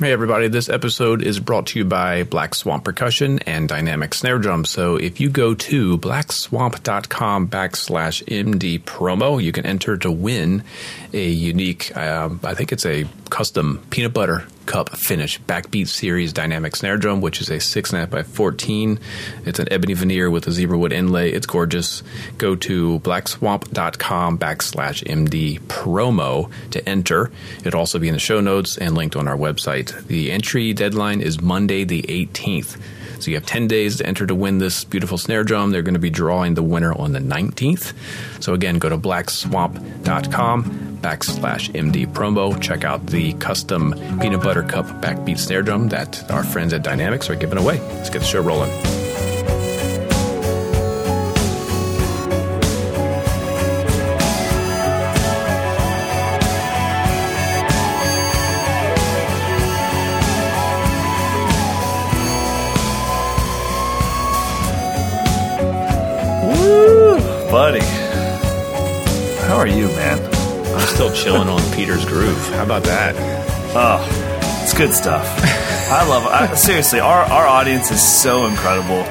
[0.00, 4.38] Hey everybody, this episode is brought to you by Black Swamp Percussion and Dynamic Snare
[4.38, 4.64] Drum.
[4.64, 10.62] So if you go to blackswamp.com backslash MD promo, you can enter to win
[11.12, 16.76] a unique, um, I think it's a custom peanut butter cup finish backbeat series dynamic
[16.76, 19.00] snare drum, which is a 6.5 by 14.
[19.46, 21.30] It's an ebony veneer with a zebra wood inlay.
[21.30, 22.02] It's gorgeous.
[22.36, 27.30] Go to blackswamp.com backslash MD promo to enter.
[27.64, 30.06] It'll also be in the show notes and linked on our website.
[30.06, 32.78] The entry deadline is Monday the 18th.
[33.20, 35.70] So you have 10 days to enter to win this beautiful snare drum.
[35.70, 37.94] They're going to be drawing the winner on the 19th.
[38.42, 42.60] So again, go to blackswamp.com backslash MD promo.
[42.60, 47.30] Check out the custom peanut butter cup backbeat snare drum that our friends at Dynamicx
[47.30, 47.80] are giving away.
[47.80, 48.70] Let's get the show rolling.
[66.44, 67.80] Woo, buddy.
[69.46, 70.27] How are you, man?
[71.00, 72.36] I'm still chilling on Peter's groove.
[72.48, 73.14] How about that?
[73.72, 75.24] Oh, it's good stuff.
[75.92, 76.32] I love it.
[76.32, 79.04] I, seriously, our, our audience is so incredible.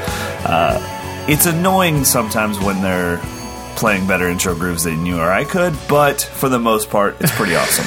[0.45, 3.19] Uh, it's annoying sometimes when they're
[3.77, 7.33] playing better intro grooves than you or I could, but for the most part, it's
[7.33, 7.85] pretty awesome.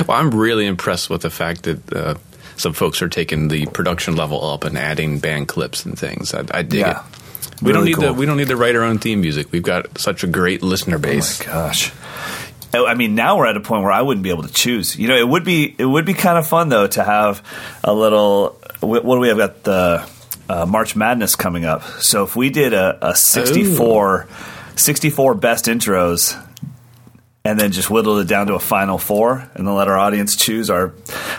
[0.08, 2.14] well, I'm really impressed with the fact that uh,
[2.56, 6.34] some folks are taking the production level up and adding band clips and things.
[6.34, 7.06] I, I dig Yeah.
[7.06, 7.21] it.
[7.62, 8.08] We don't need cool.
[8.08, 8.12] to.
[8.12, 9.52] We don't need to write our own theme music.
[9.52, 11.40] We've got such a great listener base.
[11.40, 11.92] Oh my gosh.
[12.74, 14.96] Oh, I mean, now we're at a point where I wouldn't be able to choose.
[14.96, 17.42] You know, it would be it would be kind of fun though to have
[17.84, 18.58] a little.
[18.80, 19.36] What do we have?
[19.36, 20.08] Got the
[20.48, 21.82] uh, March Madness coming up.
[22.00, 24.26] So if we did a, a 64,
[24.76, 26.36] 64 best intros,
[27.44, 30.36] and then just whittled it down to a final four, and then let our audience
[30.36, 30.94] choose our.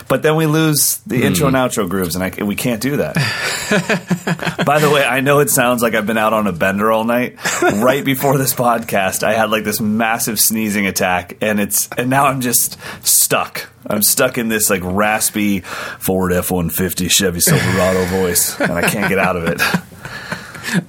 [0.06, 1.24] But then we lose the hmm.
[1.24, 3.14] intro and outro grooves, and I, we can't do that.
[4.66, 7.04] By the way, I know it sounds like I've been out on a bender all
[7.04, 7.38] night.
[7.62, 12.26] Right before this podcast, I had like this massive sneezing attack, and it's and now
[12.26, 13.70] I'm just stuck.
[13.86, 18.82] I'm stuck in this like raspy Ford F one fifty Chevy Silverado voice, and I
[18.82, 19.60] can't get out of it.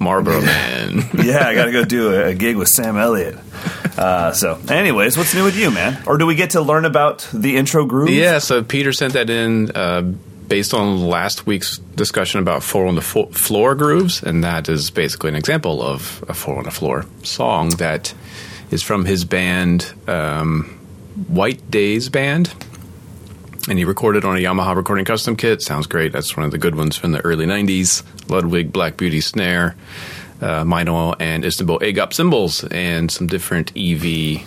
[0.00, 1.08] Marlboro Man.
[1.14, 3.36] Yeah, I got to go do a, a gig with Sam Elliott.
[3.96, 5.96] Uh, so, anyways, what's new with you, man?
[6.06, 8.10] Or do we get to learn about the intro groove?
[8.10, 8.40] yeah.
[8.40, 10.02] So Peter sent that in uh,
[10.48, 14.90] based on last week's discussion about four on the fo- floor grooves, and that is
[14.90, 18.12] basically an example of a four on the floor song that
[18.70, 20.64] is from his band um,
[21.28, 22.52] White Days Band.
[23.70, 25.62] And he recorded on a Yamaha recording custom kit.
[25.62, 26.12] Sounds great.
[26.12, 28.02] That's one of the good ones from the early 90s.
[28.30, 29.74] Ludwig Black Beauty snare,
[30.40, 34.46] uh, Meinl and Istanbul AGOP cymbals, and some different EV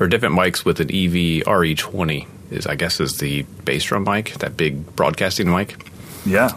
[0.00, 4.32] or different mics with an EV RE20 is I guess is the bass drum mic,
[4.38, 5.76] that big broadcasting mic.
[6.24, 6.50] yeah.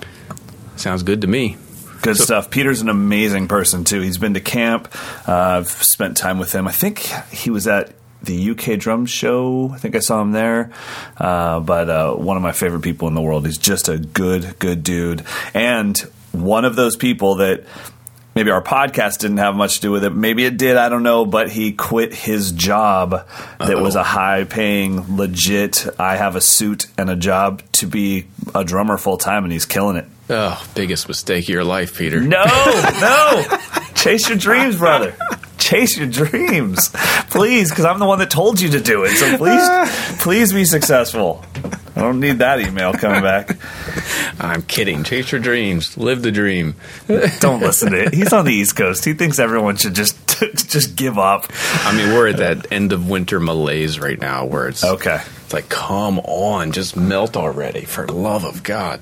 [0.78, 1.58] Sounds good to me.
[2.02, 2.50] Good So- stuff.
[2.50, 4.02] Peter's an amazing person too.
[4.02, 4.88] He's been to camp.
[5.28, 6.68] Uh, I've spent time with him.
[6.68, 7.00] I think
[7.32, 7.94] he was at
[8.24, 9.70] the UK drum show.
[9.74, 10.72] I think I saw him there.
[11.18, 13.46] Uh, but uh, one of my favorite people in the world.
[13.46, 15.98] He's just a good, good dude, and
[16.32, 17.64] one of those people that.
[18.34, 20.12] Maybe our podcast didn't have much to do with it.
[20.12, 20.78] Maybe it did.
[20.78, 21.26] I don't know.
[21.26, 23.28] But he quit his job
[23.60, 28.28] that was a high paying, legit, I have a suit and a job to be
[28.56, 30.06] a drummer full time, and he's killing it.
[30.30, 32.22] Oh, biggest mistake of your life, Peter.
[32.22, 32.46] No,
[33.02, 33.44] no.
[33.96, 35.14] Chase your dreams, brother.
[35.62, 36.90] Chase your dreams,
[37.30, 39.12] please, because I'm the one that told you to do it.
[39.12, 41.46] So please, please be successful.
[41.96, 43.58] I don't need that email coming back.
[44.40, 45.04] I'm kidding.
[45.04, 45.98] Chase your dreams.
[45.98, 46.76] Live the dream.
[47.40, 48.14] Don't listen to it.
[48.14, 49.06] He's on the East Coast.
[49.06, 50.18] He thinks everyone should just
[50.56, 51.46] just give up.
[51.86, 55.22] I mean, we're at that end of winter malaise right now where it's Okay.
[55.52, 59.02] It's like, come on, just melt already, for love of God.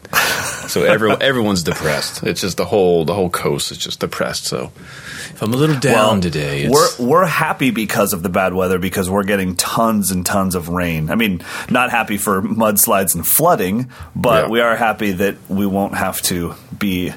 [0.68, 2.24] So every, everyone's depressed.
[2.24, 4.46] It's just the whole the whole coast is just depressed.
[4.46, 8.56] So if I'm a little down today, it's, we're we're happy because of the bad
[8.56, 11.12] weather because we're getting tons and tons of rain.
[11.12, 14.50] I mean, not happy for mudslides and flooding, but Yeah.
[14.50, 17.14] we are happy that we won't have to be.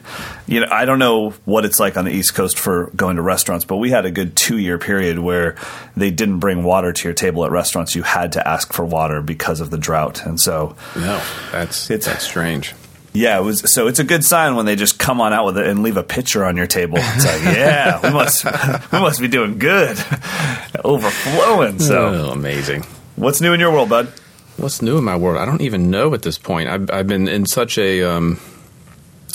[0.47, 3.23] You know, I don't know what it's like on the East Coast for going to
[3.23, 5.57] restaurants, but we had a good two year period where
[5.97, 7.95] they didn't bring water to your table at restaurants.
[7.95, 11.21] You had to ask for water because of the drought, and so no,
[11.53, 12.75] that's It's- that's strange.
[13.15, 13.73] yeah, it was.
[13.75, 15.97] So it's a good sign when they just come on out with it and leave
[15.97, 16.99] a pitcher on your table.
[16.99, 19.99] It's like, yeah, we must we must be doing good,
[20.85, 21.79] overflowing.
[21.79, 22.85] So, oh, amazing.
[23.17, 24.13] what's new in your world, bud?
[24.57, 25.39] What's new in my world?
[25.39, 26.69] I don't even know at this point.
[26.69, 28.39] I've, I've been in such a um,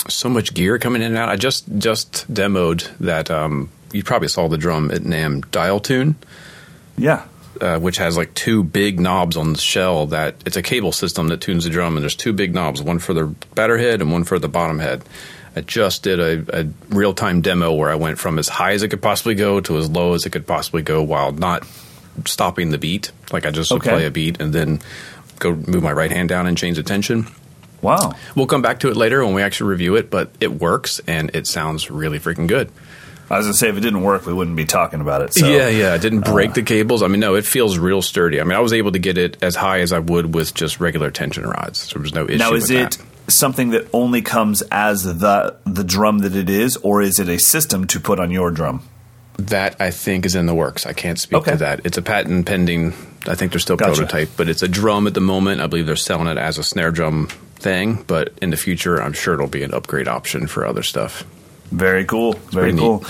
[0.08, 1.28] so much gear coming in and out.
[1.28, 3.30] I just just demoed that.
[3.30, 6.16] Um, you probably saw the drum at Nam Dial Tune.
[6.96, 7.24] Yeah,
[7.60, 10.06] uh, which has like two big knobs on the shell.
[10.06, 12.98] That it's a cable system that tunes the drum, and there's two big knobs, one
[12.98, 15.02] for the batter head and one for the bottom head.
[15.56, 18.82] I just did a, a real time demo where I went from as high as
[18.82, 21.66] it could possibly go to as low as it could possibly go while not
[22.26, 23.10] stopping the beat.
[23.32, 23.90] Like I just Okay.
[23.90, 24.80] play a beat and then
[25.38, 27.26] go move my right hand down and change the tension.
[27.80, 28.12] Wow.
[28.34, 31.30] We'll come back to it later when we actually review it, but it works and
[31.34, 32.70] it sounds really freaking good.
[33.30, 35.34] I was gonna say if it didn't work, we wouldn't be talking about it.
[35.34, 35.46] So.
[35.48, 35.94] yeah, yeah.
[35.94, 37.02] it didn't uh, break the cables.
[37.02, 38.40] I mean, no, it feels real sturdy.
[38.40, 40.80] I mean, I was able to get it as high as I would with just
[40.80, 41.80] regular tension rods.
[41.80, 42.38] So there was no issue.
[42.38, 43.32] Now, is it that.
[43.32, 47.38] something that only comes as the the drum that it is, or is it a
[47.38, 48.82] system to put on your drum?
[49.38, 49.80] that?
[49.80, 50.84] I think is in the works.
[50.86, 51.52] I can't speak Okay.
[51.52, 51.80] to that.
[51.84, 52.92] It's a patent pending.
[53.26, 53.94] I think they're still Gotcha.
[53.94, 55.60] prototype, but it's a drum at the moment.
[55.60, 59.12] I believe they're selling it as a snare drum thing, but in the future, I'm
[59.12, 61.24] sure it'll be an upgrade option for other stuff.
[61.70, 62.32] Very cool.
[62.32, 63.04] Very cool.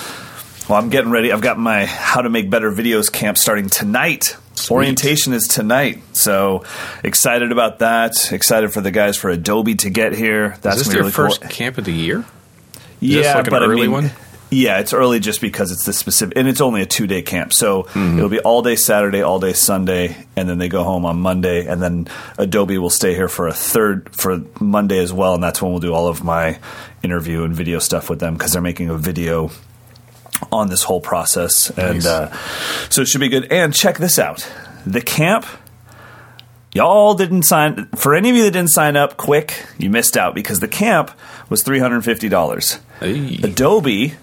[0.69, 1.33] Well, I'm getting ready.
[1.33, 4.37] I've got my How to Make Better Videos camp starting tonight.
[4.55, 4.75] Sweet.
[4.75, 6.03] Orientation is tonight.
[6.15, 6.65] So
[7.03, 8.33] excited about that.
[8.33, 10.57] Excited for the guys for Adobe to get here.
[10.61, 11.51] That's is this your really first cool.
[11.51, 12.25] camp of the year?
[13.01, 14.11] yeah, this like an but early I mean, one?
[14.51, 17.53] Yeah, it's early just because it's the specific, and it's only a two day camp.
[17.53, 18.17] So Mm-hmm.
[18.19, 21.67] it'll be all day Saturday, all day Sunday, and then they go home on Monday,
[21.67, 22.09] and then
[22.39, 25.81] Adobe will stay here for a third for Monday as well, and that's when we'll
[25.81, 26.59] do all of my
[27.03, 29.51] interview and video stuff with them because they're making a video
[30.51, 32.33] on this whole process, and uh,
[32.89, 33.53] so it should be good.
[33.53, 34.51] And check this out:
[34.87, 35.45] the camp.
[36.75, 39.65] Y'all didn't sign for any of you that didn't sign up quick.
[39.79, 41.11] You missed out because the camp
[41.49, 42.79] was three hundred fifty dollars.
[43.01, 43.41] Hey.
[43.43, 44.15] Adobe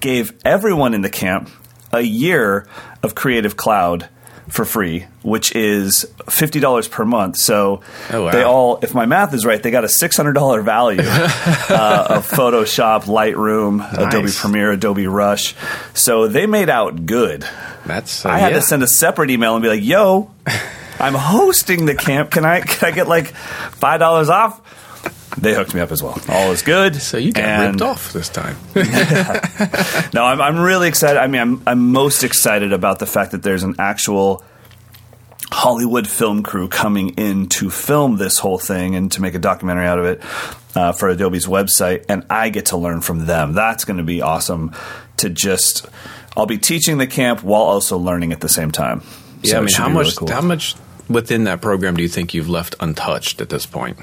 [0.00, 1.50] gave everyone in the camp
[1.92, 2.66] a year
[3.02, 4.08] of Creative Cloud
[4.48, 7.36] for free, which is fifty dollars per month.
[7.36, 7.80] So
[8.12, 8.30] Oh, wow.
[8.30, 12.06] they all, if my math is right, they got a six hundred dollar value uh,
[12.10, 15.54] of Photoshop, Lightroom, Adobe Premiere, Adobe Rush.
[15.94, 17.44] So they made out good.
[17.86, 18.56] That's uh, I had yeah.
[18.58, 20.30] to send a separate email and be like, "Yo,
[21.00, 22.30] I'm hosting the camp.
[22.30, 24.60] Can I can I get like five dollars off?"
[25.38, 26.18] They hooked me up as well.
[26.28, 26.96] All is good.
[26.96, 28.56] So you got And- ripped off this time.
[30.14, 31.18] no, I'm, I'm really excited.
[31.20, 34.42] I mean, I'm, I'm most excited about the fact that there's an actual
[35.52, 39.86] Hollywood film crew coming in to film this whole thing and to make a documentary
[39.86, 40.22] out of it
[40.74, 43.52] uh, for Adobe's website, and I get to learn from them.
[43.52, 44.72] That's going to be awesome
[45.18, 45.86] to just.
[46.36, 49.02] I'll be teaching the camp while also learning at the same time.
[49.42, 50.04] yeah, So I mean, how much?
[50.06, 50.28] really cool.
[50.30, 50.74] How much
[51.08, 53.98] within that program do you think you've left untouched at this point?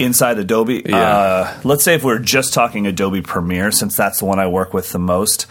[0.00, 0.82] Inside Adobe.
[0.84, 0.96] Yeah.
[0.96, 4.72] Uh, let's say if we're just talking Adobe Premiere, since that's the one I work
[4.74, 5.46] with the most,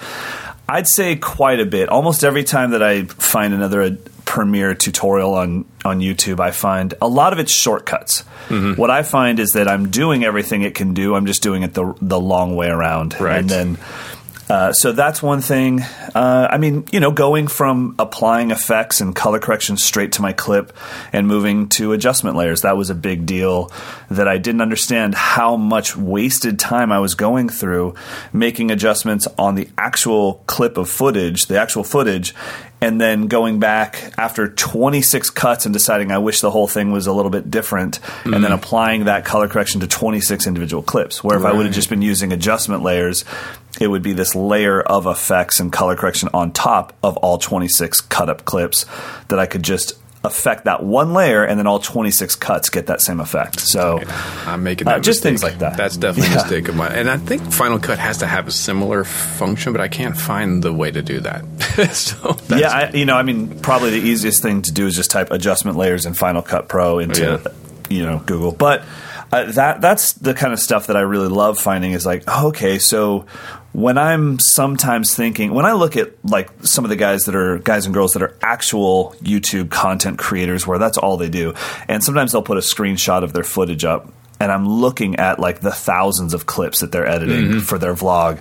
[0.68, 1.90] I'd say quite a bit.
[1.90, 6.94] Almost every time that I find another Ad- Premiere tutorial on on YouTube, I find
[7.02, 8.24] a lot of it's shortcuts.
[8.50, 8.80] Mm-hmm.
[8.80, 11.16] What I find is that I'm doing everything it can do.
[11.16, 13.40] I'm just doing it the the long way around, Right.
[13.40, 13.78] and then.
[14.50, 15.82] Uh, so that's one thing.
[16.16, 20.34] Uh, I mean, you know, going from applying effects and color correction straight to my
[20.34, 20.76] clip
[21.14, 23.72] and moving to adjustment layers, that was a big deal
[24.10, 27.94] that I didn't understand how much wasted time I was going through
[28.34, 32.34] making adjustments on the actual clip of footage, the actual footage,
[32.82, 37.08] and then going back after 26 cuts and deciding I wish the whole thing was
[37.08, 38.54] a little bit different, and then mm.
[38.54, 41.24] applying that color correction to 26 individual clips.
[41.24, 43.26] Where if I would have just been using adjustment layers,
[43.80, 48.02] it would be this layer of effects and color correction on top of all 26
[48.02, 48.86] cut up clips
[49.28, 53.02] that I could just affect that one layer and then all 26 cuts get that
[53.02, 53.60] same effect.
[53.62, 54.02] So
[54.46, 55.78] I'm making Uh, that just things like that.
[55.78, 56.40] That's definitely Yeah.
[56.40, 56.92] a mistake of mine.
[56.92, 60.62] And I think Final Cut has to have a similar function, but I can't find
[60.62, 61.46] the way to do that.
[61.94, 64.96] so that's, yeah, I, you know, I mean, probably the easiest thing to do is
[64.96, 67.52] just type adjustment layers in Final Cut Pro into, Yeah.
[67.90, 68.52] you know, Google.
[68.52, 68.84] But
[69.32, 72.48] uh, that that's the kind of stuff that I really love finding is like, oh,
[72.48, 73.26] okay, so
[73.72, 77.60] when I'm sometimes thinking, when I look at like some of the guys that are
[77.60, 81.54] guys and girls that are actual YouTube content creators, where that's all they do,
[81.88, 84.12] and sometimes they'll put a screenshot of their footage up.
[84.42, 87.60] And I'm looking at like the thousands of clips that they're editing mm-hmm.
[87.60, 88.40] for their vlog.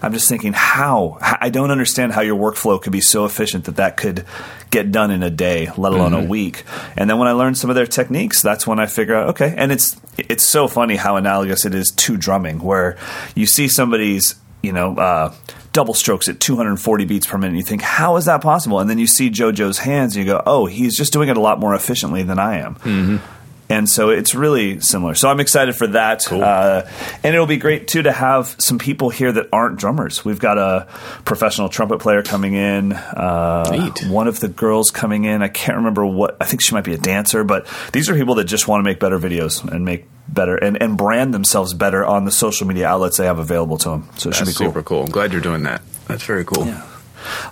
[0.00, 1.18] I'm just thinking, how?
[1.20, 4.24] I don't understand how your workflow could be so efficient that that could
[4.70, 6.28] get done in a day, let alone a mm-hmm.
[6.28, 6.62] week.
[6.96, 9.52] And then when I learn some of their techniques, that's when I figure out, okay.
[9.56, 12.96] And it's it's so funny how analogous it is to drumming, where
[13.34, 15.34] you see somebody's you know, uh,
[15.72, 17.56] double strokes at 240 beats per minute.
[17.56, 18.80] You think, how is that possible?
[18.80, 21.40] And then you see JoJo's hands and you go, oh, he's just doing it a
[21.40, 23.20] lot more efficiently than I am.
[23.70, 25.14] And so it's really similar.
[25.14, 26.30] So I'm excited for that.
[26.30, 26.86] Uh,
[27.22, 30.24] and it'll be great, too, to have some people here that aren't drummers.
[30.24, 30.88] We've got a
[31.24, 34.10] professional trumpet player coming in, uh, Neat.
[34.10, 35.40] one of the girls coming in.
[35.42, 38.34] I can't remember what, I think she might be a dancer, but these are people
[38.34, 42.04] that just want to make better videos and make better and, and brand themselves better
[42.04, 44.08] on the social media outlets they have available to them.
[44.16, 44.72] So it should that's be cool.
[44.72, 45.04] super cool.
[45.04, 45.82] I'm glad you're doing that.
[46.06, 46.64] That's very cool.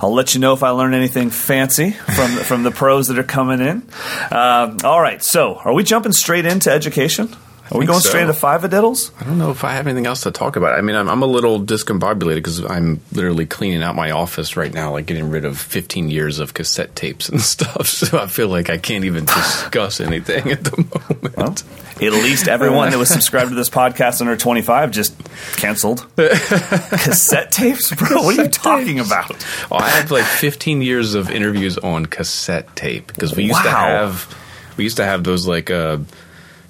[0.01, 3.25] I'll let you know if I learn anything fancy from from the pros that are
[3.25, 3.83] coming in.
[4.31, 7.35] Uh, all right, so are we jumping straight into education?
[7.71, 8.09] Are we going so.
[8.09, 9.11] straight into five diddles?
[9.21, 10.79] I don't know if I have anything else to talk about.
[10.79, 14.73] I mean, I'm, I'm a little discombobulated because I'm literally cleaning out my office right
[14.73, 17.87] now, like getting rid of 15 years of cassette tapes and stuff.
[17.87, 21.37] So I feel like I can't even discuss anything at the moment.
[21.37, 21.55] Well,
[22.01, 25.15] at least everyone that was subscribed to this podcast under 25 just
[25.57, 26.07] canceled.
[26.17, 27.95] Cassette tapes?
[27.95, 29.47] Bro, what are you talking about?
[29.71, 33.71] Oh, I have like 15 years of interviews on cassette tape because we used to
[33.71, 34.35] have
[34.77, 35.99] we used to have those like uh,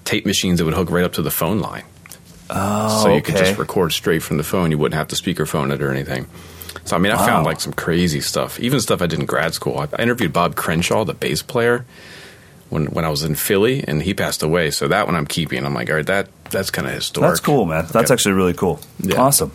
[0.09, 1.85] tape machines that would hook right up to the phone line.
[2.51, 4.71] Oh, so you could just oh, record straight from the phone.
[4.71, 6.27] You wouldn't have to speakerphone it or anything.
[6.85, 7.27] So I mean, I Wow.
[7.27, 9.79] found like some crazy stuff, even stuff I did in grad school.
[9.79, 11.85] I, I interviewed Bob Cranshaw, the bass player,
[12.71, 14.71] when when I was in Philly, and he passed away.
[14.71, 15.67] So that one I'm keeping.
[15.67, 17.31] I'm like, all right, that that's kind of historic.
[17.31, 17.87] That's cool, man.
[17.87, 18.81] That's actually really cool.
[19.01, 19.21] Yeah.
[19.21, 19.53] Awesome.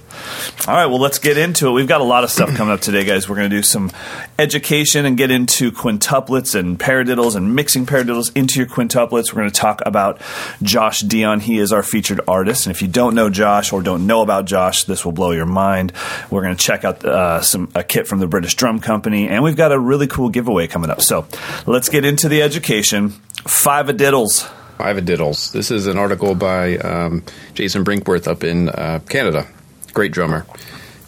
[0.67, 1.71] All right, well, let's get into it.
[1.71, 3.27] We've got a lot of stuff coming up today, guys.
[3.27, 3.91] We're going to do some
[4.39, 9.33] education and get into quintuplets and paradiddles and mixing paradiddles into your quintuplets.
[9.33, 10.21] We're going to talk about
[10.61, 11.39] Josh Dion.
[11.39, 12.65] He is our featured artist.
[12.65, 15.45] And if you don't know Josh or don't know about Josh, this will blow your
[15.45, 15.93] mind.
[16.29, 19.43] We're going to check out uh, some a kit from the British Drum Company, and
[19.43, 21.01] we've got a really cool giveaway coming up.
[21.01, 21.27] So
[21.65, 23.09] let's get into the education.
[23.45, 24.49] Five a diddles.
[24.77, 25.51] Five Diddles.
[25.51, 29.47] This is an article by um, Jason Brinkworth up in uh, Canada.
[29.93, 30.45] Great drummer.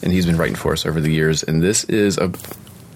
[0.03, 1.41] And he's been writing for us over the years.
[1.41, 2.31] And this is a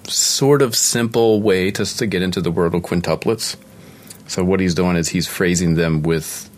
[0.08, 3.56] sort of simple way to, to get into the world of quintuplets.
[4.28, 6.50] So, what he's doing is he's phrasing them with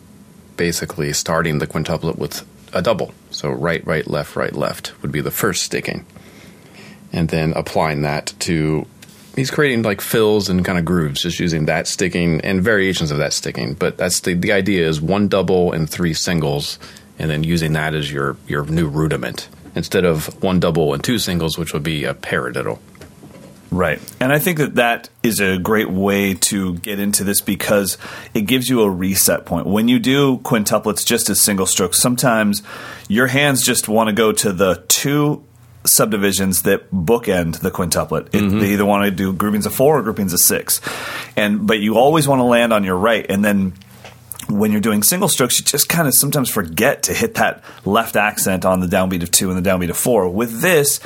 [0.57, 3.13] basically starting the quintuplet with a double.
[3.29, 6.05] So, right, right, left, right, left would be the first sticking.
[7.13, 8.85] And then applying that to
[9.35, 13.17] he's creating like fills and kind of grooves, just using that sticking and variations of
[13.19, 13.73] that sticking.
[13.73, 16.79] But that's the the idea is one double and three singles,
[17.19, 21.19] and then using that as your your new rudiment instead of one double and two
[21.19, 22.79] singles, which would be a paradiddle.
[23.71, 24.01] Right.
[24.19, 27.97] And I think that that is a great way to get into this because
[28.33, 29.65] it gives you a reset point.
[29.65, 32.63] When you do quintuplets just as single strokes, sometimes
[33.07, 35.45] your hands just want to go to the two
[35.83, 38.27] subdivisions that bookend the quintuplet.
[38.27, 38.59] It, mm-hmm.
[38.59, 40.81] They either want to do groupings of four or groupings of six.
[41.35, 43.73] And but you always want to land on your right and then
[44.47, 48.15] when you're doing single strokes, you just kind of sometimes forget to hit that left
[48.15, 50.27] accent on the downbeat of two and the downbeat of four.
[50.29, 50.99] With this,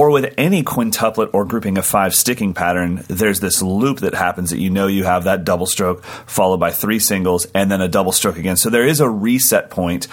[0.00, 4.48] or with any quintuplet or grouping of five sticking pattern, there's this loop that happens
[4.48, 7.86] that you know you have that double stroke followed by three singles and then a
[7.86, 8.56] double stroke again.
[8.56, 10.08] So there is a reset point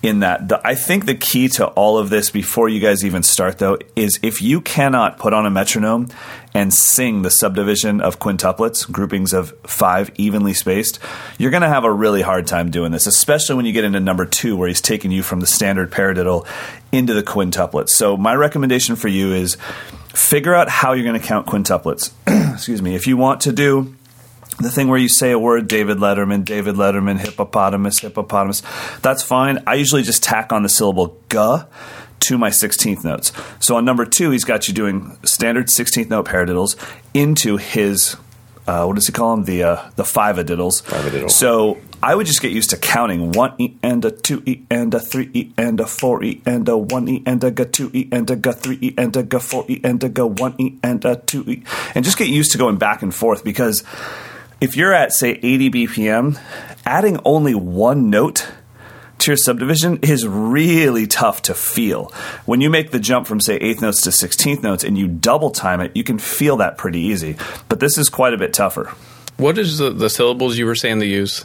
[0.00, 0.48] in that.
[0.48, 3.78] The, I think the key to all of this before you guys even start, though,
[3.96, 6.06] is if you cannot put on a metronome
[6.54, 10.98] and sing the subdivision of quintuplets, groupings of five evenly spaced,
[11.38, 14.00] you're going to have a really hard time doing this, especially when you get into
[14.00, 16.46] number two, where he's taking you from the standard paradiddle
[16.90, 17.90] into the quintuplets.
[17.90, 19.56] So, my recommendation for you is
[20.14, 22.12] figure out how you're going to count quintuplets.
[22.54, 22.94] Excuse me.
[22.94, 23.94] If you want to do
[24.58, 28.62] the thing where you say a word, David Letterman, David Letterman, hippopotamus, hippopotamus,
[29.00, 29.62] that's fine.
[29.66, 31.38] I usually just tack on the syllable "g"
[32.22, 33.32] to my 16th notes.
[33.60, 36.76] So on number two, he's got you doing standard 16th note paradiddles
[37.14, 38.16] into his.
[38.66, 39.44] Uh, what does he call them?
[39.44, 40.82] The uh, the five-a-diddles.
[40.82, 41.28] Five-a-diddle.
[41.30, 44.92] So I would just get used to counting one e and a two e and
[44.92, 48.08] a three e and a four e and a one e and a two e
[48.10, 51.14] and a g three e and a four e and a one e and a
[51.14, 51.62] two e,
[51.94, 53.84] and just get used to going back and forth because
[54.60, 56.40] if you're at say 80 BPM,
[56.84, 58.48] adding only one note
[59.26, 62.12] your subdivision is really tough to feel.
[62.46, 65.50] When you make the jump from say eighth notes to 16th notes and you double
[65.50, 67.36] time it, you can feel that pretty easy.
[67.68, 68.92] But this is quite a bit tougher.
[69.36, 71.44] What is the, the syllables you were saying to use?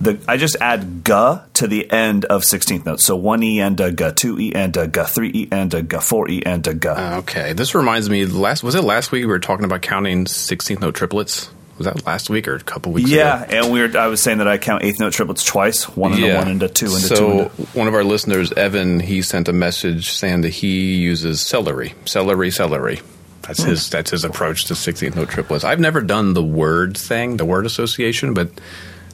[0.00, 3.04] The, I just add "ga" to the end of 16th notes.
[3.04, 5.82] So one e and a "ga," two e and a "ga," three e and a
[5.82, 8.26] "ga," four e and a "ga." Okay, this reminds me.
[8.26, 11.48] Last was it last week we were talking about counting 16th note triplets?
[11.78, 13.18] Was that last week or a couple weeks ago?
[13.18, 16.12] yeah, and we were, I was saying that I count eighth note triplets twice, one
[16.12, 17.62] and a one and a two and a so two.
[17.62, 21.94] A, one of our listeners, Evan, he sent a message saying that he uses celery,
[22.04, 23.00] celery, celery.
[23.42, 23.70] That's Hmm.
[23.70, 23.90] his.
[23.90, 25.64] That's his approach to 16th note triplets.
[25.64, 28.48] I've never done the word thing, the word association, but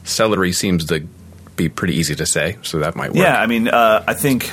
[0.05, 1.00] celery seems to
[1.57, 3.19] be pretty easy to say, so that might work.
[3.19, 4.50] Yeah, I mean, uh, I think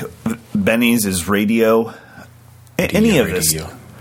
[0.56, 1.94] Benny's is radio.
[2.80, 3.54] A- any of this.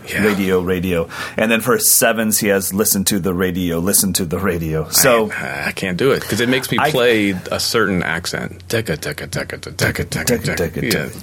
[0.07, 0.23] Radio.
[0.23, 0.27] Yeah.
[0.27, 1.09] Radio, radio.
[1.37, 4.89] And then for sevens, he has listen to the radio, listen to the radio.
[4.91, 8.69] So, I, I can't do it because it makes me play a certain accent.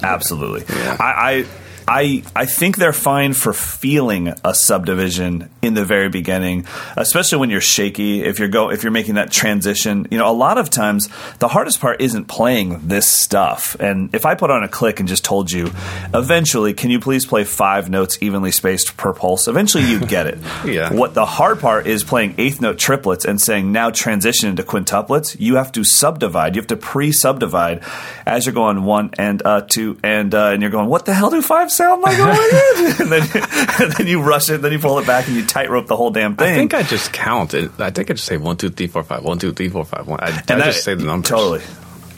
[0.04, 0.64] Absolutely.
[1.00, 1.46] I,
[1.88, 6.66] I I think they're fine for feeling a subdivision in the very beginning,
[6.98, 8.24] especially when you're shaky.
[8.24, 11.10] If you're go if you're making that transition, you know, a lot of times
[11.40, 13.76] the hardest part isn't playing this stuff.
[13.80, 15.72] And if I put on a click and just told you,
[16.14, 19.48] eventually, can you please play five notes evenly spaced per pulse?
[19.48, 20.40] Eventually, you'd get it.
[20.64, 20.94] Yeah.
[20.94, 25.36] What the hard part is playing eighth note triplets and saying now transition into quintuplets.
[25.38, 26.56] You have to subdivide.
[26.56, 27.84] You have to pre subdivide
[28.26, 31.30] as you're going one and uh, two and uh, and you're going, what the hell
[31.30, 32.18] do five sound like?
[32.20, 33.02] Oh my god!
[33.02, 35.88] and then and then you rush it, then you pull it back, and you tightrope
[35.88, 36.54] the whole damn thing.
[36.54, 37.72] I think I just count it.
[37.80, 39.24] I think I just say one, two, three, four, five.
[39.24, 40.08] One, two, three, four, five.
[40.08, 40.20] One.
[40.22, 41.30] I, I that- just say the numbers.
[41.30, 41.62] totally.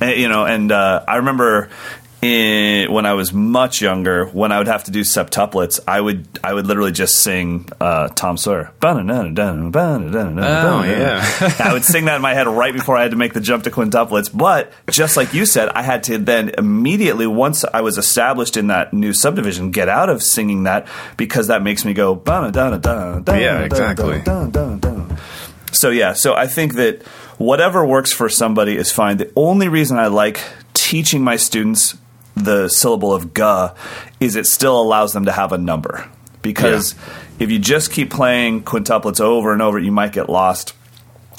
[0.02, 1.70] And, you know, and uh, I remember
[2.26, 6.28] in, when I was much younger, when I would have to do septuplets, I would
[6.44, 8.72] I would literally just sing uh, Tom Sawyer.
[10.44, 11.56] Oh yeah.
[11.60, 13.64] I would sing that in my head right before I had to make the jump
[13.66, 14.36] to quintuplets.
[14.36, 18.68] But just like you said, I had to then immediately, once I was established in
[18.68, 22.16] that new subdivision, get out of singing that because that makes me go.
[23.40, 24.22] Yeah, exactly.
[25.72, 27.04] So yeah, so I think that
[27.38, 29.18] whatever works for somebody is fine.
[29.18, 30.42] The only reason I like
[30.74, 31.98] teaching my students
[32.36, 33.74] the syllable of ga
[34.20, 36.10] is it still allows them to have a number.
[36.42, 36.96] Because
[37.40, 40.74] if you just keep playing quintuplets over and over, you might get lost.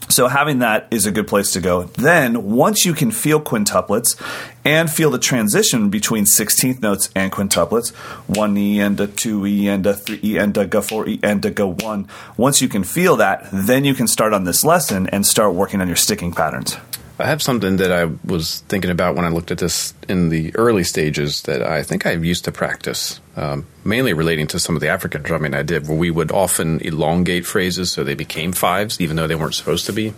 [0.08, 1.84] So having that is a good place to go.
[1.84, 4.20] Then once you can feel quintuplets
[4.64, 7.94] and feel the transition between 16th notes and quintuplets,
[8.26, 11.18] one E and a two E and a three E and a ga four E
[11.22, 12.08] and a ga one.
[12.36, 15.80] Once you can feel that, then you can start on this lesson and start working
[15.80, 16.76] on your sticking patterns.
[17.18, 20.54] I have something that I was thinking about when I looked at this in the
[20.54, 24.82] early stages that I think I used to practice, um, mainly relating to some of
[24.82, 29.00] the African drumming I did, where we would often elongate phrases so they became fives,
[29.00, 30.12] even though they weren't supposed to be.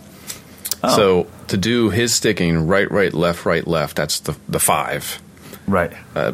[0.81, 5.21] So to do his sticking right, right, left, right, left, that's the the five.
[5.67, 5.91] Right.
[6.15, 6.33] Uh,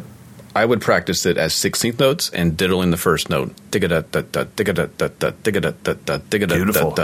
[0.56, 3.52] I would practice it as 16th notes and diddling the first note.
[6.56, 6.94] Beautiful.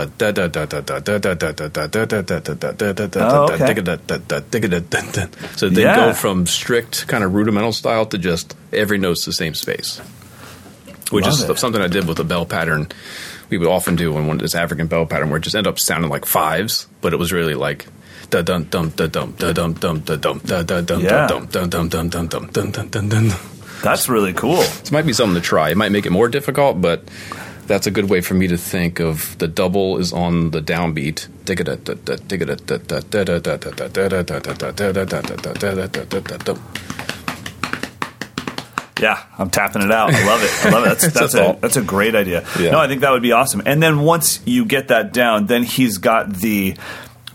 [5.55, 5.95] So they Yeah.
[5.95, 10.01] go from strict kind of rudimental style to just every note's the same space.
[11.11, 11.59] Which Love is it.
[11.59, 12.87] something I did with a bell pattern.
[13.49, 15.79] We would often do in one this African bell pattern where it just ended up
[15.79, 17.85] sounding like fives, but it was really like
[18.33, 21.27] da dum dum da dum da dum dum da dum da da dum Yeah.
[21.27, 23.31] da dum dum dum dum dum dum dum dum dum dum.
[23.83, 24.57] That's really cool.
[24.81, 25.69] This might be something to try.
[25.69, 27.03] It might make it more difficult, but
[27.67, 31.27] that's a good way for me to think of the double is on the downbeat.
[38.99, 40.13] Yeah, I'm tapping it out.
[40.13, 40.65] I love it.
[40.65, 40.99] I love it.
[40.99, 41.61] That's, that's, a a, thought.
[41.61, 42.47] that's a great idea.
[42.57, 42.71] Yeah.
[42.71, 43.61] No, I think that would be awesome.
[43.65, 46.75] And then once you get that down, then he's got the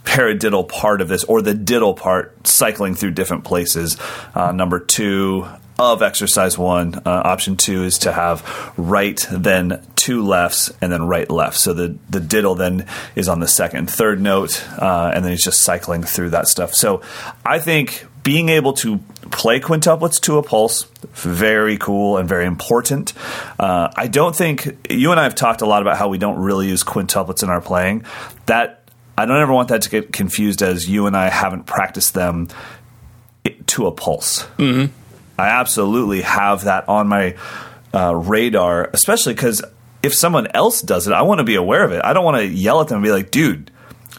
[0.09, 3.99] paradiddle part of this, or the diddle part, cycling through different places.
[4.35, 5.47] Uh, number two
[5.79, 11.07] of exercise one, uh, option two is to have right, then two lefts, and then
[11.07, 11.59] right, left.
[11.59, 15.45] So the, the diddle then is on the second, third note, uh, and then he's
[15.45, 16.75] just cycling through that stuff.
[16.75, 17.03] So
[17.45, 18.99] I think being able to
[19.31, 23.13] play quintuplets to a pulse very cool and very important
[23.59, 26.39] uh, i don't think you and i have talked a lot about how we don't
[26.39, 28.05] really use quintuplets in our playing
[28.47, 28.78] that
[29.19, 32.49] i don't ever want that to get confused as you and i haven't practiced them
[33.67, 34.93] to a pulse mm-hmm.
[35.39, 37.37] i absolutely have that on my
[37.95, 39.63] uh, radar especially because
[40.03, 42.37] if someone else does it i want to be aware of it i don't want
[42.37, 43.71] to yell at them and be like dude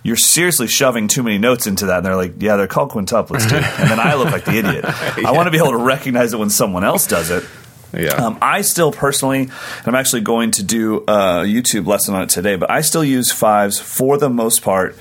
[0.03, 1.97] you're seriously shoving too many notes into that.
[1.97, 3.57] And they're like, yeah, they're called quintuplets too.
[3.57, 4.85] And then I look like the idiot.
[5.25, 7.43] I want to be able to recognize it when someone else does it.
[7.93, 8.13] Yeah.
[8.13, 12.29] Um, I still personally, and I'm actually going to do a YouTube lesson on it
[12.29, 14.95] today, but I still use fives for the most part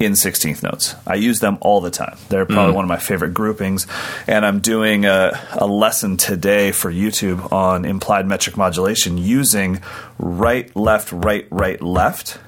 [0.00, 0.94] in 16th notes.
[1.06, 2.16] I use them all the time.
[2.28, 3.86] They're probably one of my favorite groupings.
[4.26, 9.80] And I'm doing a, a lesson today for YouTube on implied metric modulation using
[10.18, 12.38] right, left, right, right, left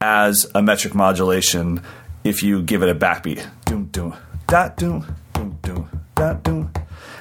[0.00, 1.82] as a metric modulation
[2.22, 3.46] if you give it a backbeat.
[3.64, 4.14] Doom, doom,
[4.46, 6.70] da, doom, doom, doom, da, doom.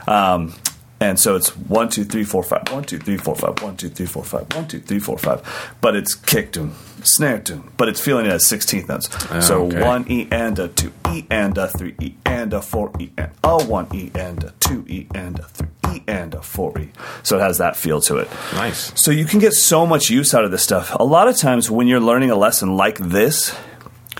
[0.07, 0.53] Um,
[0.99, 3.89] and so it's one, two, three, four, five, one, two, three, four, five, one, two,
[3.89, 5.41] three, four, five, one, two, three, four, five.
[5.81, 9.09] But it's kick doom, snare doom, but it's feeling it as 16th notes.
[9.29, 9.81] Ah, so okay.
[9.81, 13.31] one E and a two E and a three E and a four E and
[13.43, 16.89] a one E and a two E and a three E and a four E.
[17.23, 18.29] So it has that feel to it.
[18.53, 18.93] Nice.
[18.99, 20.95] So you can get so much use out of this stuff.
[20.97, 23.49] A lot of times when you're learning a lesson like this,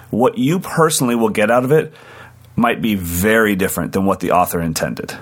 [0.10, 1.94] what you personally will get out of it
[2.58, 5.18] might be very different than what the author intended.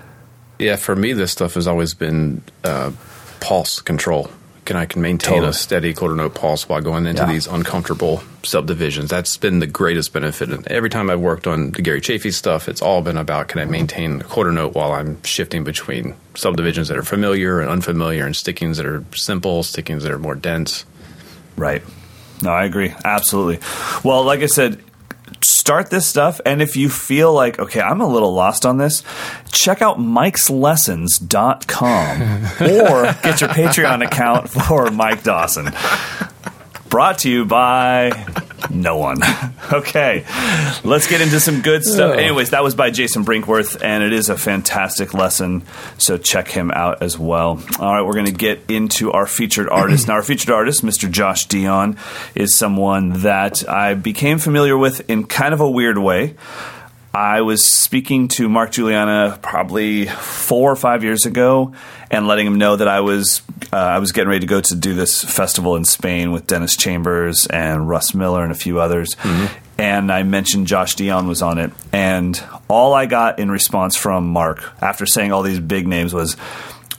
[0.60, 2.92] Yeah, for me, this stuff has always been uh,
[3.40, 4.30] pulse control.
[4.66, 5.50] Can I can maintain Totally.
[5.50, 7.28] a steady quarter note pulse while going into Yeah.
[7.34, 9.10] these uncomfortable subdivisions.
[9.10, 10.52] That's been the greatest benefit.
[10.52, 13.60] And every time I've worked on the Gary Chaffee stuff, it's all been about can
[13.60, 18.26] I maintain a quarter note while I'm shifting between subdivisions that are familiar and unfamiliar,
[18.26, 20.86] and stickings that are simple, stickings that are more dense.
[21.58, 21.84] Right.
[22.42, 22.94] No, I agree.
[23.04, 23.60] Absolutely.
[24.06, 24.82] Well, like I said,
[25.42, 26.40] start this stuff.
[26.46, 29.04] And if you feel like, okay, I'm a little lost on this,
[29.52, 32.22] check out mikeslessons.com
[32.62, 35.72] or get your Patreon account for Mike Dawson.
[36.94, 38.12] Brought to you by
[38.70, 39.18] no one.
[39.72, 40.24] Okay,
[40.84, 42.16] let's get into some good stuff.
[42.16, 45.64] Anyways, that was by Jason Brinkworth, and it is a fantastic lesson.
[45.98, 47.64] So check him out as well.
[47.80, 50.08] All right, we're going to get into our featured artist.
[50.08, 51.10] now, our featured artist, Mr.
[51.10, 51.98] Josh Dion,
[52.36, 56.36] is someone that I became familiar with in kind of a weird way.
[57.16, 61.74] I was speaking to Mark Guiliana probably four or five years ago,
[62.10, 64.76] and letting him know that I was uh, I was getting ready to go to
[64.76, 69.16] do this festival in Spain with Dennis Chambers and Russ Miller and a few others.
[69.78, 74.28] And I mentioned Josh Dion was on it, and all I got in response from
[74.28, 76.36] Mark after saying all these big names was,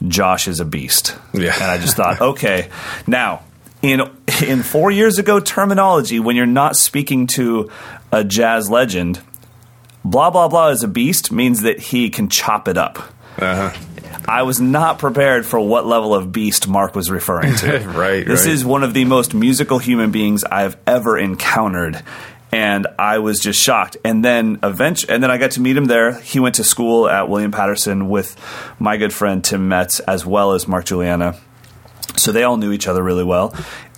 [0.06, 1.54] "Josh is a beast." Yeah.
[1.54, 2.68] and I just thought, okay,
[3.08, 3.42] now
[3.82, 4.00] in
[4.46, 7.68] in four years ago terminology, when you're not speaking to
[8.12, 9.20] a jazz legend
[10.04, 12.98] blah blah blah is a beast means that he can chop it up.
[13.38, 13.72] Uh-huh.
[14.26, 17.78] I was not prepared for what level of beast Mark was referring to.
[17.88, 18.52] Right, This right.
[18.54, 22.02] is one of the most musical human beings I've ever encountered.
[22.52, 23.96] And I was just shocked.
[24.04, 26.12] And then eventually, and then I got to meet him there.
[26.20, 28.36] He went to school at William Paterson with
[28.78, 31.36] my good friend Tim Metz, as well as Mark Guiliana.
[32.16, 33.52] So they all knew each other really well.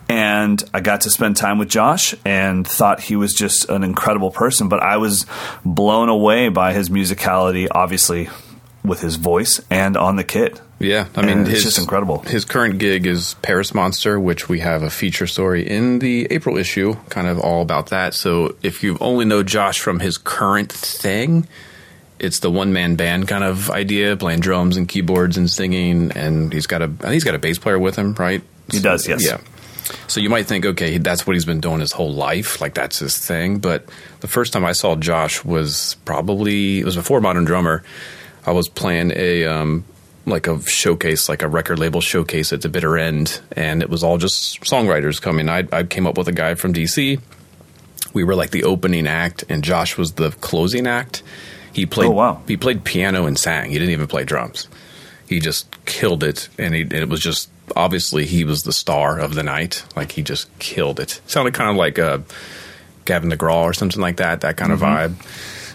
[0.09, 4.31] And I got to spend time with Josh and thought he was just an incredible
[4.31, 4.69] person.
[4.69, 5.27] But I was
[5.65, 8.29] blown away by his musicality, obviously,
[8.85, 10.61] with his voice and on the kit.
[10.79, 12.19] Yeah, I mean, And it's his, just incredible.
[12.21, 16.59] His current gig is Paris Monster, which we have a feature story in the April
[16.59, 18.13] issue, kind of all about that.
[18.13, 21.49] So if you only know Josh from his current thing,
[22.19, 26.53] it's the one man band kind of idea, playing drums and keyboards and singing, and
[26.53, 28.43] he's got a I think he's got a bass player with him, right?
[28.71, 29.25] He does, yes.
[29.25, 29.39] Yeah.
[30.09, 32.99] So you might think, okay, that's what he's been doing his whole life, like that's
[32.99, 33.59] his thing.
[33.59, 33.87] But
[34.21, 37.83] the first time I saw Josh was probably it was before Modern Drummer.
[38.45, 39.85] I was playing a um,
[40.25, 44.03] like a showcase, like a record label showcase at the bitter end, and it was
[44.03, 45.49] all just songwriters coming.
[45.49, 47.21] I, I came up with a guy from DC.
[48.13, 51.23] We were like the opening act, and Josh was the closing act.
[51.73, 52.09] He played.
[52.09, 52.43] Oh, wow.
[52.49, 53.71] He played piano and sang.
[53.71, 54.69] He didn't even play drums.
[55.29, 59.19] He just killed it, and, he, and it was just obviously he was the star
[59.19, 59.85] of the night.
[59.97, 61.21] Like he just killed it.
[61.27, 62.19] Sounded kind of like uh,
[63.05, 64.43] Gavin DeGraw or something like that.
[64.43, 65.15] That kind of vibe.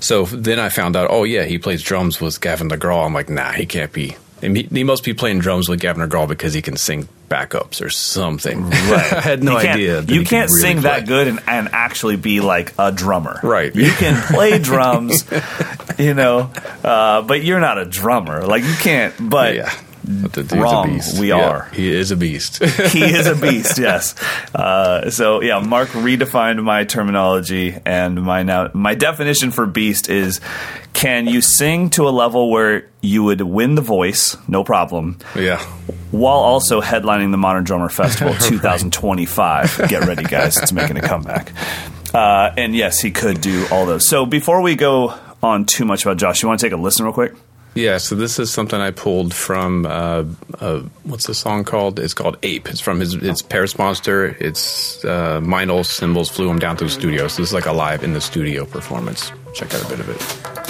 [0.03, 3.05] So then I found out, oh yeah, he plays drums with Gavin DeGraw.
[3.05, 4.15] I'm like, nah, he can't be.
[4.41, 7.91] He, he must be playing drums with Gavin DeGraw because he can sing backups or
[7.91, 8.63] something.
[8.63, 8.73] Right.
[9.13, 10.01] I had no idea.
[10.01, 13.39] You can't really sing that good and, and actually be like a drummer.
[13.43, 13.73] Right.
[13.75, 15.25] You can play drums,
[15.99, 16.51] you know,
[16.83, 18.45] uh, but you're not a drummer.
[18.47, 19.13] Like you can't.
[19.29, 19.71] But Yeah.
[20.21, 21.19] The dude's Wrong, A beast.
[21.19, 21.69] we Yeah, are.
[21.73, 22.63] He is a beast.
[22.63, 23.77] he is a beast.
[23.81, 24.15] Yes.
[24.53, 30.39] Uh, so yeah, Mark redefined my terminology and my now my definition for beast is:
[30.93, 35.59] can you sing to a level where you would win the voice, no problem, yeah.
[36.11, 39.89] while also headlining the Modern Drummer Festival 2025.
[39.89, 40.57] Get ready, guys!
[40.57, 41.51] It's making a comeback.
[42.13, 44.07] Uh, and yes, he could do all those.
[44.07, 47.05] So before we go on too much about Josh, you want to take a listen
[47.05, 47.33] real quick?
[47.73, 50.25] Yeah, so this is something I pulled from uh,
[50.59, 51.99] uh, what's the song called?
[51.99, 52.69] It's called Ape.
[52.69, 54.35] It's from his it's Paris Monster.
[54.39, 57.29] It's uh, Meinl Cymbals flew him down to the studio.
[57.29, 59.31] So this is like a live in the studio performance.
[59.53, 60.60] Check out a bit of it.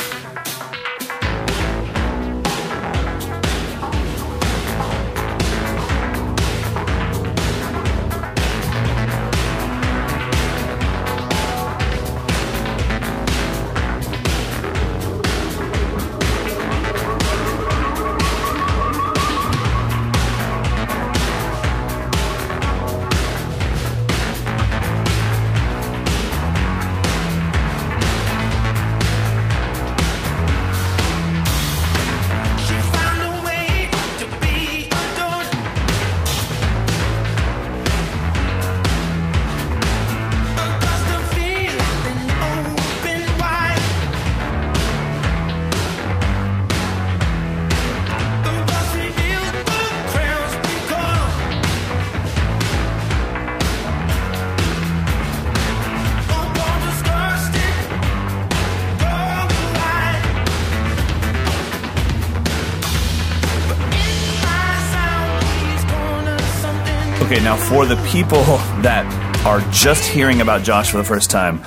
[67.32, 68.44] Okay, now for the people
[68.82, 69.06] that
[69.46, 71.64] are just hearing about Josh for the first time,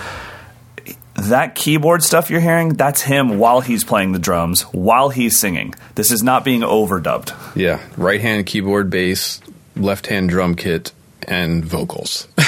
[1.15, 5.75] that keyboard stuff you're hearing, that's him while he's playing the drums, while he's singing.
[5.95, 7.33] This is not being overdubbed.
[7.57, 9.41] Yeah, right hand keyboard, bass,
[9.75, 10.93] left hand drum kit,
[11.27, 12.29] and vocals.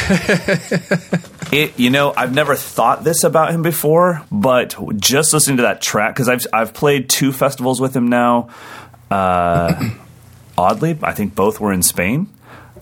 [1.53, 5.81] It, you know, I've never thought this about him before, but just listening to that
[5.81, 8.51] track because I've I've played two festivals with him now.
[9.11, 9.91] Uh,
[10.59, 12.29] oddly, I think both were in Spain.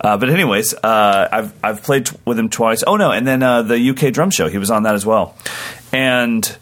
[0.00, 2.83] Uh, but anyways, uh, I've I've played t- with him twice.
[2.87, 5.37] Oh no, and then uh, the UK drum show, he was on that as well.
[5.92, 6.57] And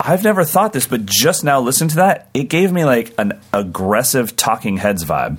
[0.00, 3.40] I've never thought this, but just now listening to that, it gave me like an
[3.52, 5.38] aggressive Talking Heads vibe.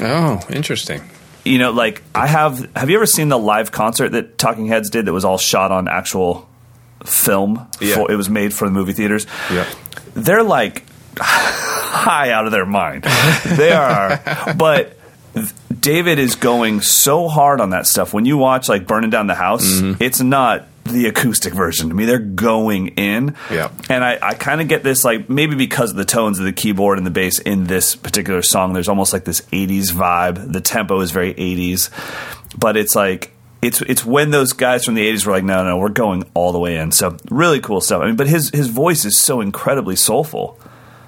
[0.00, 1.02] oh, interesting.
[1.44, 2.70] You know, like I have.
[2.74, 5.06] Have you ever seen the live concert that Talking Heads did?
[5.06, 6.48] That was all shot on actual
[7.04, 7.68] film.
[7.80, 7.96] Yeah.
[7.96, 9.26] For, it was made for the movie theaters.
[9.52, 9.66] Yeah.
[10.14, 10.84] They're like
[11.18, 13.02] high out of their mind.
[13.44, 14.20] they are,
[14.56, 14.96] but.
[15.84, 18.12] David is going so hard on that stuff.
[18.14, 20.02] When you watch like Burning Down the House, Mm-hmm.
[20.02, 21.90] it's not the acoustic version.
[21.90, 23.36] I mean, they're going in.
[23.50, 23.70] Yeah.
[23.88, 26.52] And I, I kind of get this, like, maybe because of the tones of the
[26.52, 30.52] keyboard and the bass in this particular song, there's almost like this 80s vibe.
[30.52, 31.90] The tempo is very 80s.
[32.58, 33.30] But it's like,
[33.62, 36.52] it's it's when those guys from the 80s were like, no, no, we're going all
[36.52, 36.92] the way in.
[36.92, 38.02] So really cool stuff.
[38.02, 40.58] I mean, but his, his voice is so incredibly soulful.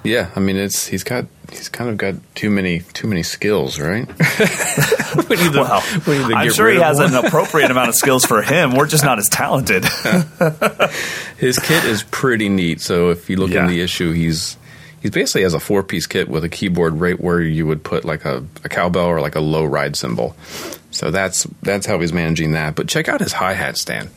[0.07, 3.79] Yeah, I mean it's he's got he's kind of got too many too many skills,
[3.81, 4.07] right?
[5.29, 7.14] we need to, Well, we need to I'm sure he has one.
[7.14, 8.75] an appropriate amount of skills for him.
[8.77, 9.85] We're just not as talented.
[11.38, 12.81] His kit is pretty neat.
[12.81, 13.62] So if you look Yeah.
[13.64, 14.57] in the issue, he's
[15.01, 18.05] he's basically has a four piece kit with a keyboard right where you would put
[18.05, 20.37] like a, a cowbell or like a low ride cymbal.
[20.92, 22.75] So that's that's how he's managing that.
[22.77, 24.11] But check out his hi hat stand.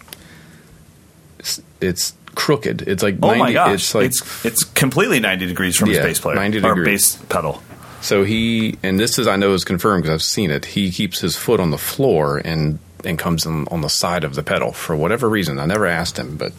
[1.39, 2.81] It's, it's crooked.
[2.87, 5.97] It's like oh 90, my gosh, It's like it's it's completely 90 degrees from Yeah,
[5.97, 7.15] his bass player 90 or degrees.
[7.15, 7.61] bass pedal.
[8.01, 10.63] So he, and this is I know is confirmed because I've seen it.
[10.63, 14.35] He keeps his foot on the floor and and comes on, on the side of
[14.35, 15.59] the pedal for whatever reason.
[15.59, 16.53] I never asked him, but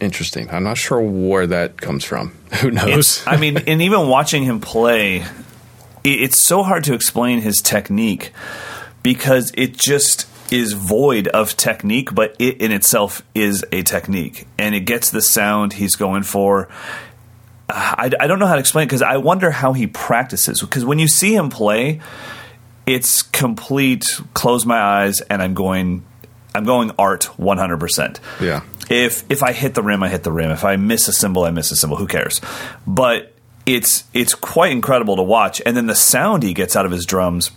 [0.00, 0.50] interesting.
[0.50, 2.32] I'm not sure where that comes from.
[2.60, 2.88] Who knows?
[3.18, 5.24] It's, I mean, and even watching him play, it,
[6.04, 8.32] it's so hard to explain his technique
[9.02, 14.74] because it just is void of technique, but it in itself is a technique, and
[14.74, 16.68] it gets the sound he's going for.
[17.68, 20.60] I, I don't know how to explain it because I wonder how he practices.
[20.60, 22.00] Because when you see him play,
[22.86, 24.20] it's complete.
[24.34, 26.04] Close my eyes, and I'm going.
[26.52, 27.78] I'm going art 100.
[27.78, 30.50] percent yeah, if if I hit the rim, I hit the rim.
[30.50, 31.96] If I miss a cymbal, I miss a symbol.
[31.96, 32.40] Who cares?
[32.86, 33.32] But
[33.66, 35.62] it's it's quite incredible to watch.
[35.64, 37.52] And then the sound he gets out of his drums.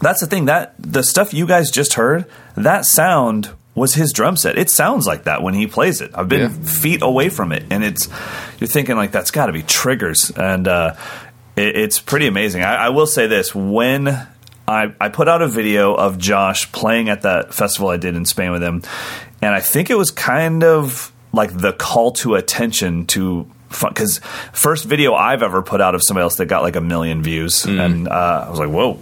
[0.00, 2.26] That's the thing that the stuff you guys just heard.
[2.56, 4.58] That sound was his drum set.
[4.58, 6.10] It sounds like that when he plays it.
[6.14, 6.48] I've been Yeah.
[6.64, 8.08] feet away from it, and it's
[8.58, 10.94] you're thinking like that's got to be triggers, and uh,
[11.56, 12.62] it, it's pretty amazing.
[12.62, 14.26] I, I will say this when.
[14.70, 18.26] I, I put out a video of Josh playing at that festival I did in
[18.26, 18.82] Spain with him,
[19.40, 24.18] and I think it was kind of like the call to attention to because
[24.52, 27.64] first video I've ever put out of somebody else that got like a million views,
[27.64, 28.98] and uh, I was like, whoa.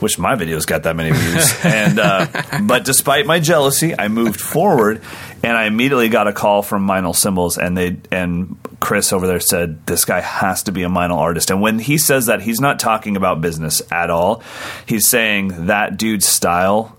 [0.00, 2.26] Wish my videos got that many views, and uh,
[2.62, 5.02] but despite my jealousy, I moved forward,
[5.42, 9.40] and I immediately got a call from Meinl Cymbals, and they and Chris over there
[9.40, 12.60] said this guy has to be a Minel artist, and when he says that, he's
[12.60, 14.42] not talking about business at all.
[14.86, 16.96] He's saying that dude's style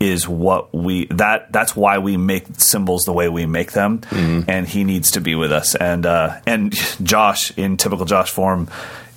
[0.00, 4.00] is what we that that's why we make cymbals the way we make them.
[4.48, 5.74] And he needs to be with us.
[5.74, 8.68] And uh and Josh in typical Josh form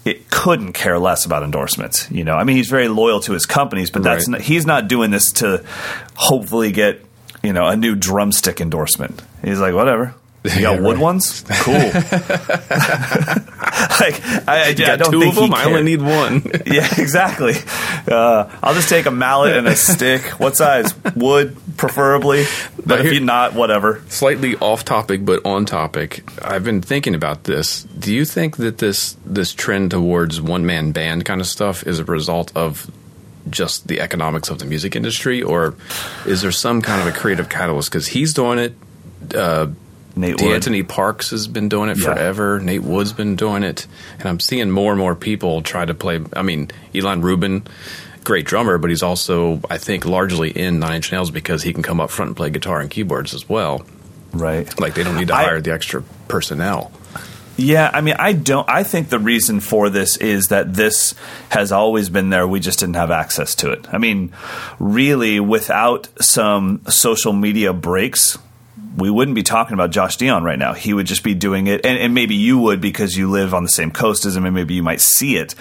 [0.05, 2.35] it couldn't care less about endorsements you know?
[2.35, 4.39] I mean he's very loyal to his companies but that's Right.
[4.39, 5.63] not, he's not doing this to
[6.15, 7.01] hopefully get
[7.41, 9.21] you know a new drumstick endorsement.
[9.43, 10.15] He's like whatever.
[10.43, 11.03] You got Yeah, wood right.
[11.03, 11.43] ones?
[11.61, 11.73] Cool
[13.99, 15.51] like i, I, I got don't two think of them.
[15.51, 16.43] he I only need one.
[16.65, 17.53] Yeah, exactly.
[18.07, 20.21] Uh, I'll just take a mallet and a stick.
[20.39, 20.93] What size?
[21.15, 22.45] Wood, preferably.
[22.85, 24.01] But if here- you not, whatever.
[24.09, 26.23] Slightly off topic, but on topic.
[26.41, 27.83] I've been thinking about this.
[27.83, 31.99] Do you think that this this trend towards one man band kind of stuff is
[31.99, 32.89] a result of
[33.49, 35.75] just the economics of the music industry, or
[36.25, 37.91] is there some kind of a creative catalyst?
[37.91, 38.73] Because he's doing it.
[39.35, 39.67] Uh,
[40.15, 40.61] Nate Wood.
[40.61, 42.13] Deantoni Parks has been doing it Yeah.
[42.13, 42.59] forever.
[42.59, 43.87] Nate Wood's been doing it,
[44.19, 46.19] and I'm seeing more and more people try to play.
[46.35, 47.63] I mean, Ilan Rubin,
[48.23, 51.81] great drummer, but he's also, I think, largely in Nine Inch Nails because he can
[51.83, 53.81] come up front and play guitar and keyboards as well.
[54.33, 54.67] Right.
[54.79, 56.91] Like they don't need to I- hire the extra personnel.
[57.55, 58.67] Yeah, I mean, I don't.
[58.67, 61.13] I think the reason for this is that this
[61.49, 62.47] has always been there.
[62.47, 63.85] We just didn't have access to it.
[63.93, 64.31] I mean,
[64.79, 68.39] really, without some social media breaks,
[68.95, 70.73] we wouldn't be talking about Josh Dion right now.
[70.73, 73.63] He would just be doing it, and, and maybe you would because you live on
[73.63, 75.55] the same coast as him, and maybe you might see it.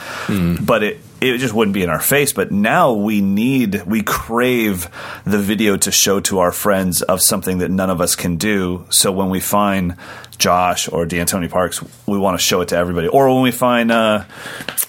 [0.64, 2.32] But it it just wouldn't be in our face.
[2.32, 4.88] But now we need, we crave
[5.24, 8.84] the video to show to our friends of something that none of us can do.
[8.90, 9.96] So when we find
[10.38, 13.06] Josh or Deantoni Parks, we want to show it to everybody.
[13.06, 14.24] Or when we find uh,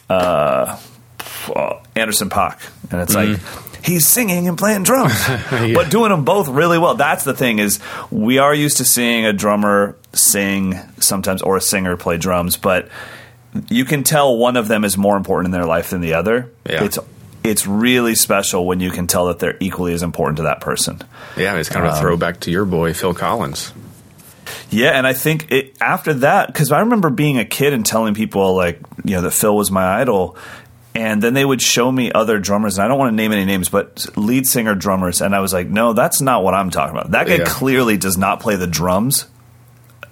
[0.09, 0.77] uh,
[1.95, 2.59] Anderson .Paak,
[2.91, 3.39] and it's like
[3.83, 5.13] he's singing and playing drums,
[5.49, 6.95] but doing them both really well.
[6.95, 11.61] That's the thing is we are used to seeing a drummer sing sometimes or a
[11.61, 12.89] singer play drums, but
[13.69, 16.51] you can tell one of them is more important in their life than the other.
[16.67, 16.83] Yeah.
[16.83, 16.99] It's
[17.43, 21.01] it's really special when you can tell that they're equally as important to that person.
[21.35, 23.73] Yeah, it's kind of a um, throwback to your boy Phil Collins.
[24.69, 28.13] Yeah, and I think it, after that, because I remember being a kid and telling
[28.13, 30.37] people like you know that Phil was my idol,
[30.95, 33.45] and then they would show me other drummers, and I don't want to name any
[33.45, 36.95] names, but lead singer drummers, and I was like, no, that's not what I'm talking
[36.95, 37.11] about.
[37.11, 37.45] That guy Yeah.
[37.45, 39.25] clearly does not play the drums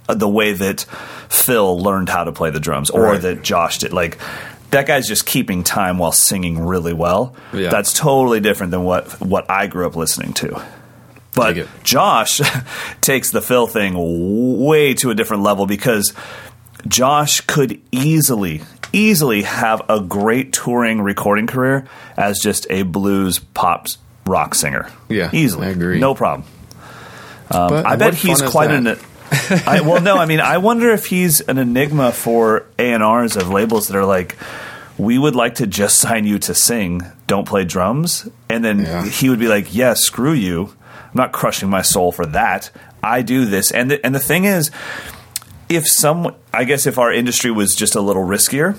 [0.09, 0.81] uh, the way that
[1.29, 3.21] Phil learned how to play the drums, or Right.
[3.21, 3.93] that Josh did.
[3.93, 4.17] Like
[4.71, 7.35] that guy's just keeping time while singing really well.
[7.53, 7.69] Yeah.
[7.69, 10.61] That's totally different than what what I grew up listening to.
[11.33, 11.67] But.
[11.83, 12.41] Josh
[13.01, 16.13] takes the Phil thing way to a different level because
[16.87, 18.61] Josh could easily,
[18.93, 23.87] easily have a great touring recording career as just a blues pop
[24.25, 24.89] rock singer.
[25.09, 25.99] Yeah, easily, I agree.
[25.99, 26.47] no problem.
[27.49, 28.97] Um, but I bet he's quite that?
[28.97, 28.99] an.
[29.67, 33.37] I, well, no, I mean, I wonder if he's an enigma for A and R's
[33.37, 34.37] of labels that are like,
[34.97, 39.05] we would like to just sign you to sing, don't play drums, and then Yeah.
[39.05, 42.71] he would be like, yeah, screw you, I'm not crushing my soul for that.
[43.03, 44.69] I do this, and the, and the thing is,
[45.71, 48.77] if some, I guess, if our industry was just a little riskier.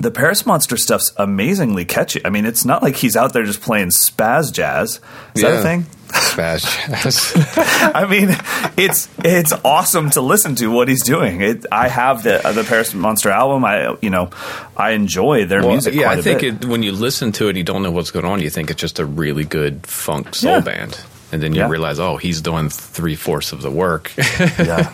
[0.00, 2.20] The Paris Monster stuff's amazingly catchy.
[2.24, 5.00] I mean, it's not like he's out there just playing spaz jazz.
[5.34, 5.86] Is that a thing?
[6.08, 7.32] Spaz jazz.
[7.94, 8.28] I mean,
[8.76, 11.40] it's it's awesome to listen to what he's doing.
[11.40, 13.64] It, I have the the Paris Monster album.
[13.64, 14.30] I you know
[14.76, 15.94] I enjoy their Well, music.
[15.94, 18.40] yeah, I think it, when you listen to it, you don't know what's going on.
[18.40, 20.60] You think it's just a really good funk soul Yeah.
[20.60, 21.00] band,
[21.32, 21.68] and then you Yeah.
[21.70, 24.12] realize, oh, he's doing three fourths of the work.
[24.58, 24.92] Yeah.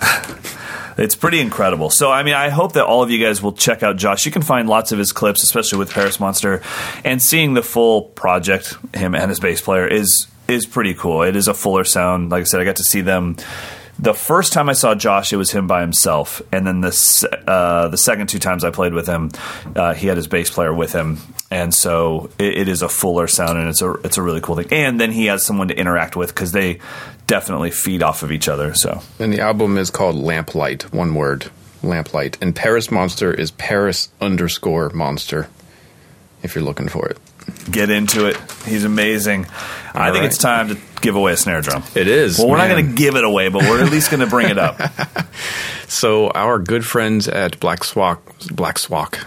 [0.96, 1.90] It's pretty incredible.
[1.90, 4.26] So, I mean, I hope that all of you guys will check out Josh.
[4.26, 6.62] You can find lots of his clips, especially with Paris Monster,
[7.04, 11.22] and seeing the full project, him and his bass player, is is pretty cool.
[11.22, 12.30] It is a fuller sound.
[12.30, 13.36] Like I said, I got to see them.
[13.98, 17.88] The first time I saw Josh, it was him by himself, and then the uh,
[17.88, 19.30] the second two times I played with him,
[19.76, 21.18] uh, he had his bass player with him,
[21.50, 24.56] and so it, it is a fuller sound, and it's a it's a really cool
[24.56, 24.66] thing.
[24.72, 26.80] And then he has someone to interact with because they
[27.26, 28.74] definitely feed off of each other.
[28.74, 31.50] So and the album is called Lamplight, one word,
[31.82, 32.36] Lamplight.
[32.40, 35.48] And Paris Monster is Paris underscore Monster.
[36.42, 37.18] If you're looking for it,
[37.70, 38.36] get into it.
[38.66, 39.46] He's amazing.
[39.94, 40.24] I think right.
[40.24, 41.82] it's time to give away a snare drum.
[41.94, 44.20] It is, Well, we're not going to give it away, but we're at least going
[44.20, 44.78] to bring it up.
[45.88, 49.20] so our good friends at Black Swak, Black Swak,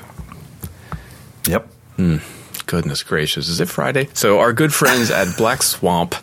[1.48, 1.68] Yep.
[1.96, 2.18] Hmm.
[2.66, 4.10] Goodness gracious, is it Friday?
[4.14, 6.16] So our good friends at Black Swamp,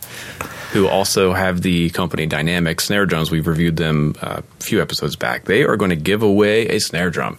[0.74, 5.14] who also have the company Dynamicx Snare Drums, we've reviewed them uh, a few episodes
[5.14, 5.44] back.
[5.44, 7.38] They are going to give away a snare drum.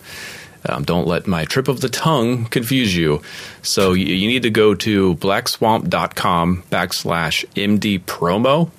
[0.67, 3.21] Um, don't let my trip of the tongue confuse you.
[3.61, 8.71] So you, you need to go to blackswamp.com backslash MD promo.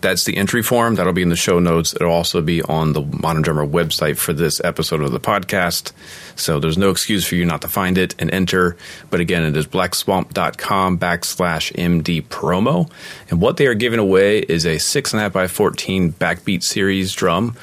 [0.00, 0.94] That's the entry form.
[0.94, 1.94] That'll be in the show notes.
[1.94, 5.92] It'll also be on the Modern Drummer website for this episode of the podcast.
[6.36, 8.76] So there's no excuse for you not to find it and enter.
[9.10, 12.90] But again, it is blackswamp.com backslash MD promo.
[13.30, 17.56] And what they are giving away is a 6.5 by 14 backbeat series drum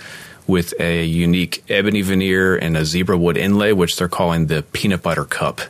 [0.48, 5.02] with a unique ebony veneer and a zebra wood inlay, which they're calling the peanut
[5.02, 5.62] butter cup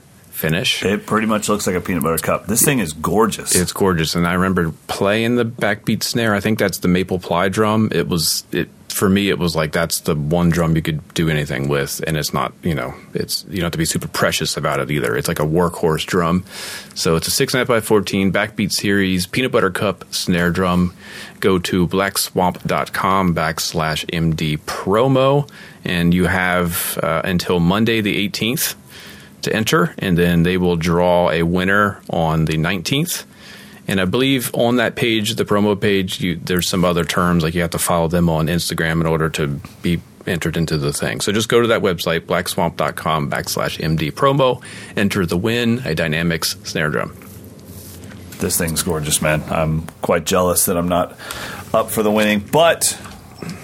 [0.43, 0.83] finish.
[0.83, 2.47] It pretty much looks like a peanut butter cup.
[2.47, 3.55] This thing is gorgeous.
[3.55, 6.35] It's gorgeous, and I remember playing the backbeat snare.
[6.35, 7.89] I think that's the maple ply drum.
[7.93, 9.29] It was it for me.
[9.29, 12.51] It was like that's the one drum you could do anything with, and it's not
[12.61, 15.15] you know it's you don't have to be super precious about it either.
[15.15, 16.43] It's like a workhorse drum.
[16.93, 20.51] So it's a six and a half by fourteen backbeat series peanut butter cup snare
[20.51, 20.93] drum.
[21.39, 25.49] Go to blackswamp.com backslash md promo,
[25.85, 28.75] and you have uh, until Monday the eighteenth
[29.43, 33.25] to enter, and then they will draw a winner on the 19th.
[33.87, 37.53] And I believe on that page, the promo page, you, there's some other terms like
[37.53, 41.19] you have to follow them on Instagram in order to be entered into the thing.
[41.19, 44.63] So just go to that website, blackswamp.com backslash MD promo,
[44.95, 47.13] enter the win, a Dynamicx snare drum.
[48.39, 49.43] this thing's gorgeous, man.
[49.49, 51.17] I'm quite jealous that I'm not
[51.73, 52.97] up for the winning, but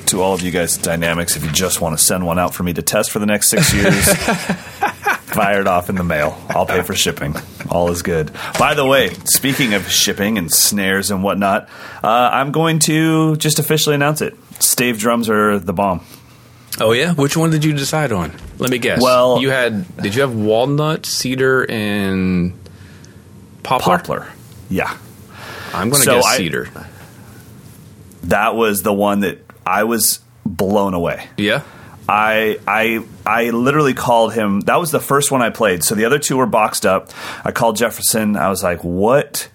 [0.07, 2.53] to all of you guys at Dynamicx, if you just want to send one out
[2.53, 4.05] for me to test for the next six years,
[5.29, 6.39] fired off in the mail.
[6.49, 7.35] I'll pay for shipping.
[7.69, 8.31] All is good.
[8.57, 11.69] By the way, speaking of shipping and snares and whatnot,
[12.03, 14.36] uh, I'm going to just officially announce it.
[14.61, 16.01] Stave drums are the bomb.
[16.80, 18.32] Oh yeah, which one did you decide on?
[18.57, 19.01] Let me guess.
[19.01, 22.53] Well- you had did you have walnut, cedar, and
[23.63, 23.97] poplar?
[23.97, 24.27] Poplar.
[24.69, 24.95] Yeah.
[25.73, 26.69] I'm going to So guess I- cedar.
[28.23, 31.27] That was the one that I was blown away.
[31.38, 31.63] Yeah.
[32.10, 34.62] I I I literally called him.
[34.62, 35.84] That was the first one I played.
[35.84, 37.12] So the other two were boxed up.
[37.45, 38.36] I called Jefferson.
[38.36, 39.49] I was like, "What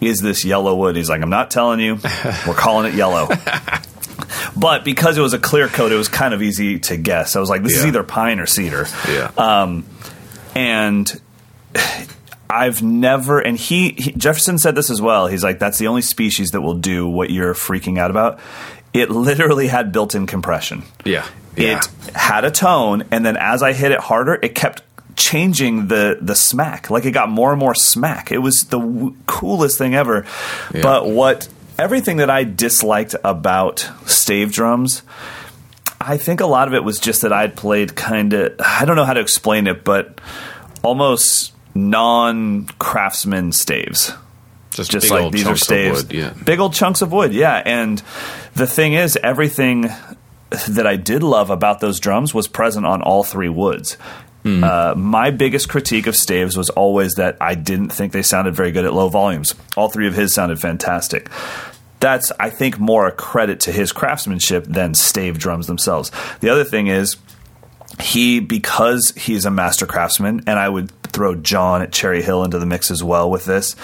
[0.00, 1.98] is this yellow wood?" He's like, "I'm not telling you.
[2.46, 3.28] We're calling it yellow."
[4.56, 7.34] but because it was a clear coat, it was kind of easy to guess.
[7.34, 9.32] I was like, "This is either pine or cedar." Yeah.
[9.36, 9.84] Um,
[10.54, 11.20] and
[12.50, 15.26] I've never, and he, he Jefferson said this as well.
[15.26, 18.40] He's like, that's the only species that will do what you're freaking out about.
[18.94, 20.82] It literally had built-in compression.
[21.04, 21.26] yeah.
[21.58, 21.78] Yeah.
[21.78, 24.82] It had a tone, and then as I hit it harder, it kept
[25.16, 26.90] changing the the smack.
[26.90, 28.30] Like it got more and more smack.
[28.32, 30.24] It was the w- coolest thing ever.
[30.72, 30.82] Yeah.
[30.82, 31.48] But what
[31.78, 35.02] everything that I disliked about stave drums.
[36.00, 38.94] I think a lot of it was just that I'd played kind of, I don't
[38.94, 40.20] know how to explain it, but
[40.82, 44.12] almost non craftsman staves.
[44.70, 46.04] just Just big like old these are staves.
[46.04, 46.32] wood, yeah.
[46.44, 47.60] Big old chunks of wood, yeah.
[47.64, 48.00] And
[48.54, 49.90] the thing is, everything
[50.68, 53.96] that I did love about those drums was present on all three woods.
[54.42, 54.64] Hmm.
[54.64, 58.72] Uh, my biggest critique of staves was always that I didn't think they sounded very
[58.72, 59.54] good at low volumes.
[59.76, 61.28] All three of his sounded fantastic.
[62.00, 66.12] That's, I think, more a credit to his craftsmanship than stave drums themselves.
[66.40, 67.16] The other thing is,
[68.00, 72.58] he because he's a master craftsman, and I would throw John at Cherry Hill into
[72.58, 73.74] the mix as well with this.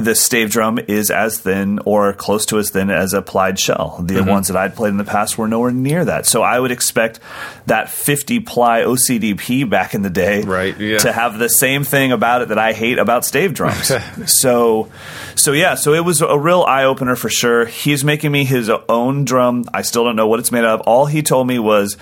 [0.00, 3.98] The stave drum is as thin or close to as thin as a plied shell.
[4.00, 4.28] The Mm-hmm.
[4.30, 6.24] ones that I'd played in the past were nowhere near that.
[6.24, 7.18] So I would expect
[7.66, 10.98] that 50 ply OCDP back in the day Right, yeah.
[10.98, 13.90] to have the same thing about it that I hate about stave drums.
[14.40, 14.88] so,
[15.34, 17.64] so yeah, so it was a real eye opener for sure.
[17.66, 19.64] He's making me his own drum.
[19.74, 20.80] I still don't know what it's made of.
[20.82, 21.96] All he told me was,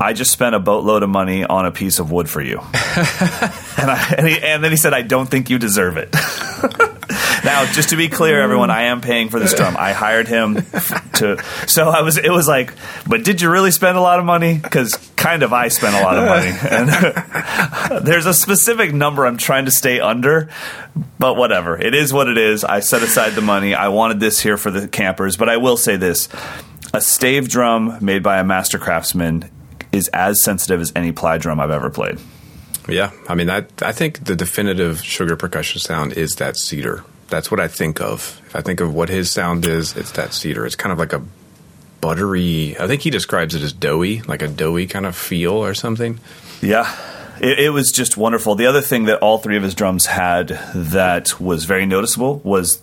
[0.00, 3.90] "I just spent a boatload of money on a piece of wood for you," and,
[3.90, 6.08] I, and, he, and then he said, "I don't think you deserve it."
[7.44, 9.76] now, just to be clear, everyone, I am paying for this drum.
[9.78, 10.54] I hired him
[11.14, 11.42] to.
[11.66, 12.16] So I was.
[12.16, 12.72] It was like,
[13.06, 14.58] but did you really spend a lot of money?
[14.58, 16.52] Because kind of, I spent a lot of money,
[17.90, 20.48] and there's a specific number I'm trying to stay under.
[21.18, 22.64] But whatever, it is what it is.
[22.64, 23.74] I set aside the money.
[23.74, 26.28] I wanted this here for the campers, but I will say this:
[26.92, 29.50] a stave drum made by a master craftsman
[29.92, 32.18] is as sensitive as any ply drum I've ever played.
[32.88, 37.04] Yeah, I mean, I I think the definitive sugar percussion sound is that cedar.
[37.34, 38.40] That's what I think of.
[38.46, 40.64] If I think of what his sound is, it's that cedar.
[40.64, 41.20] It's kind of like a
[42.00, 42.76] buttery.
[42.78, 46.20] I think he describes it as doughy, like a doughy kind of feel or something.
[46.62, 46.96] Yeah.
[47.40, 48.54] It, it was just wonderful.
[48.54, 52.80] The other thing that all three of his drums had that was very noticeable was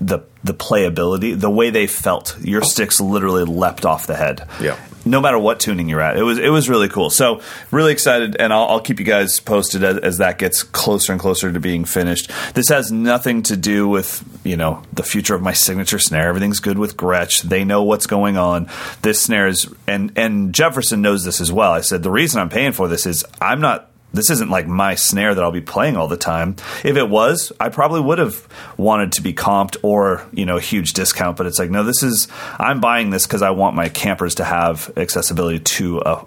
[0.00, 2.38] the the playability, the way they felt.
[2.40, 2.68] Your oh.
[2.68, 4.46] sticks literally leapt off the head.
[4.60, 4.78] Yeah.
[5.08, 7.10] No matter what tuning you're at, it was it was really cool.
[7.10, 7.40] So
[7.70, 11.20] really excited, and I'll, I'll keep you guys posted as, as that gets closer and
[11.20, 12.30] closer to being finished.
[12.54, 16.28] This has nothing to do with you know the future of my signature snare.
[16.28, 17.42] Everything's good with Gretsch.
[17.42, 18.68] They know what's going on.
[19.02, 21.72] This snare is, and and Jefferson knows this as well.
[21.72, 24.94] I said the reason I'm paying for this is I'm not this isn't like my
[24.94, 26.56] snare that I'll be playing all the time.
[26.84, 28.46] If it was, I probably would have
[28.76, 32.02] wanted to be comped or, you know, a huge discount, but it's like, no, this
[32.02, 32.28] is,
[32.58, 36.26] I'm buying this because I want my campers to have accessibility to a,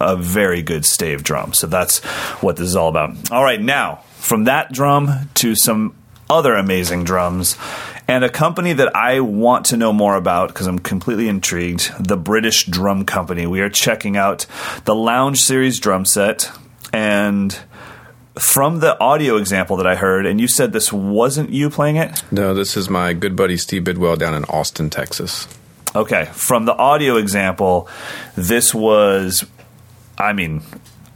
[0.00, 1.52] a very good stave drum.
[1.52, 2.00] So that's
[2.42, 3.30] what this is all about.
[3.30, 5.94] All right, now from that drum to some
[6.28, 7.56] other amazing drums
[8.08, 12.16] and a company that I want to know more about because I'm completely intrigued the
[12.16, 13.46] British Drum Company.
[13.46, 14.46] We are checking out
[14.84, 16.50] the Lounge Series drum set
[16.92, 17.58] and
[18.38, 22.22] from the audio example that I heard, and you said this wasn't you playing it?
[22.32, 25.46] No, this is my good buddy Steve Bidwell down in Austin, Texas.
[25.94, 27.88] Okay, from the audio example,
[28.34, 29.44] this was,
[30.16, 30.62] I mean,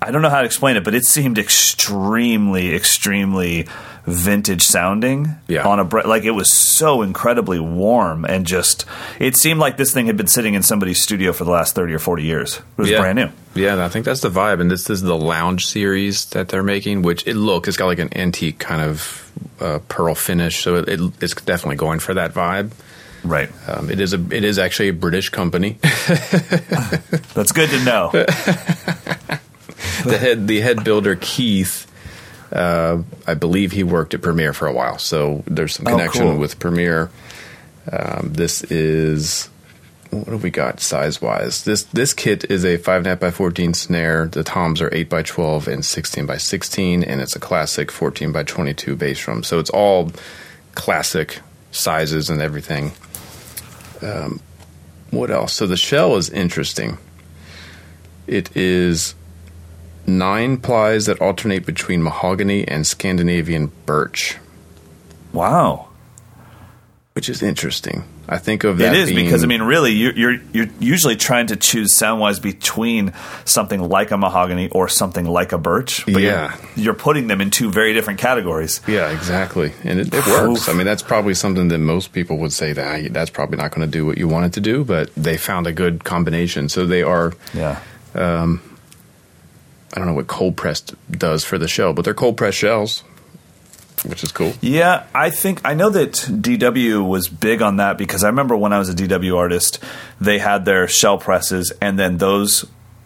[0.06, 3.66] I don't know how to explain it, but it seemed extremely, extremely
[4.04, 5.66] vintage sounding Yeah.
[5.66, 8.84] on a bre- like it was so incredibly warm and just
[9.18, 11.92] it seemed like this thing had been sitting in somebody's studio for the last 30
[11.92, 12.58] or 40 years.
[12.78, 13.00] It was yeah.
[13.00, 13.30] brand new.
[13.60, 14.60] Yeah, I think that's the vibe.
[14.60, 17.98] And this is the lounge series that they're making, which it look it's got like
[17.98, 19.28] an antique kind of
[19.60, 22.70] uh, pearl finish, so it, it, it's definitely going for that vibe.
[23.24, 23.50] Right.
[23.66, 25.78] Um, it is a it is actually a British company.
[27.34, 28.12] That's good to know.
[30.04, 31.86] the head the head builder Keith,
[32.52, 36.22] uh, I believe he worked at Premier for a while, so there's some Oh, connection
[36.22, 36.36] cool.
[36.38, 37.10] with Premier.
[37.90, 39.48] Um, this is
[40.10, 41.64] what have we got size wise?
[41.64, 44.26] This this kit is a five and a half by fourteen snare.
[44.26, 48.32] The toms are eight by twelve and sixteen by sixteen, and it's a classic fourteen
[48.32, 49.42] by twenty two bass drum.
[49.42, 50.10] So it's all
[50.74, 52.92] classic sizes and everything.
[54.02, 54.40] Um,
[55.10, 55.52] what else?
[55.52, 56.98] So the shell is interesting.
[58.26, 59.14] It is
[60.06, 64.36] nine plies that alternate between mahogany and Scandinavian birch,
[65.32, 65.88] Wow.
[67.14, 68.04] which is interesting.
[68.28, 71.46] I think of that It is because I mean, really, you're, you're you're usually trying
[71.46, 73.12] to choose sound wise between
[73.44, 76.04] something like a mahogany or something like a birch.
[76.06, 76.56] But Yeah.
[76.74, 78.80] you're, you're putting them in two very different categories.
[78.88, 80.68] yeah, exactly, and it, it works.
[80.68, 83.70] I mean, that's probably something that most people would say that "Ah, that's probably not
[83.70, 86.68] going to do what you want it to do, but they found a good combination.
[86.68, 87.78] So they are Yeah.
[89.94, 93.02] I don't know what cold pressed does for the shell, but they're cold pressed shells,
[94.04, 94.52] which is cool.
[94.60, 98.72] Yeah, I think I know that DW was big on that because I remember when
[98.72, 99.82] I was a DW artist,
[100.20, 102.64] they had their shell presses, and then those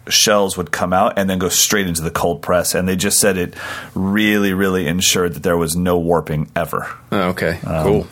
[0.09, 3.19] shells would come out and then go straight into the cold press, and they just
[3.19, 3.53] said it
[3.93, 6.89] really, really ensured that there was no warping ever.
[7.11, 8.07] Oh, okay, Um, cool.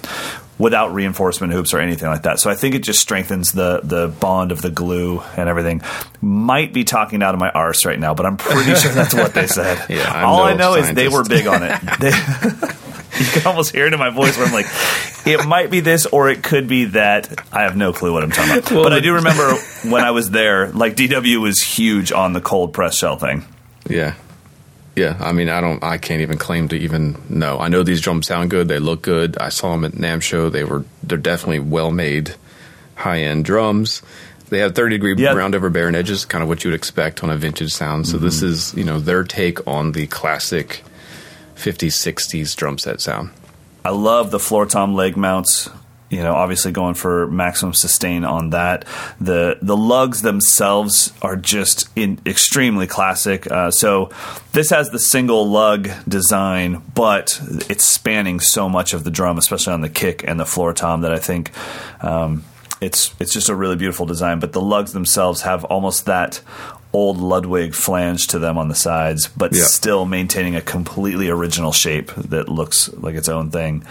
[0.59, 2.39] Without reinforcement hoops or anything like that.
[2.39, 5.81] So I think it just strengthens the the bond of the glue and everything.
[6.21, 9.33] Might be talking out of my arse right now, but I'm pretty sure that's what
[9.33, 9.79] they said.
[9.89, 11.79] Yeah, I'm All no I know is they were big on it.
[11.99, 12.09] They,
[13.19, 14.67] you can almost hear it in my voice where I'm like,
[15.25, 17.41] it might be this or it could be that.
[17.51, 18.71] I have no clue what I'm talking about.
[18.71, 19.55] Well, but I do remember
[19.85, 23.45] when I was there, like DW was huge on the cold press shell thing.
[23.87, 24.15] Yeah.
[24.99, 27.57] Yeah, I mean, I don't, I can't even claim to even know.
[27.57, 29.37] I know these drums sound good; they look good.
[29.37, 32.35] I saw them at NAMM show; they were, they're definitely well made,
[32.95, 34.01] high end drums.
[34.49, 35.31] They have thirty degree Yeah.
[35.31, 38.09] round over bearing edges, kind of what you would expect on a vintage sound.
[38.09, 38.47] So this mm-hmm.
[38.47, 40.83] is, you know, their take on the classic
[41.55, 43.29] '50s '60s drum set sound.
[43.85, 45.69] I love the floor tom leg mounts.
[46.09, 48.85] You know, obviously going for maximum sustain on that.
[49.21, 53.49] The the lugs themselves are just in extremely classic.
[53.49, 54.09] Uh, so
[54.53, 57.39] this has the single lug design, but
[57.69, 61.01] it's spanning so much of the drum, especially on the kick and the floor tom,
[61.01, 61.51] that I think
[62.01, 62.43] um,
[62.81, 64.39] it's it's just a really beautiful design.
[64.39, 66.41] But the lugs themselves have almost that
[66.91, 69.61] old Ludwig flange to them on the sides, but Yeah.
[69.65, 73.83] still maintaining a completely original shape that looks like its own thing.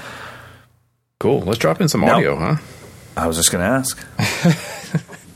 [1.21, 1.41] Cool.
[1.41, 2.57] Let's drop in some audio, huh?
[3.17, 3.99] I was just going to ask.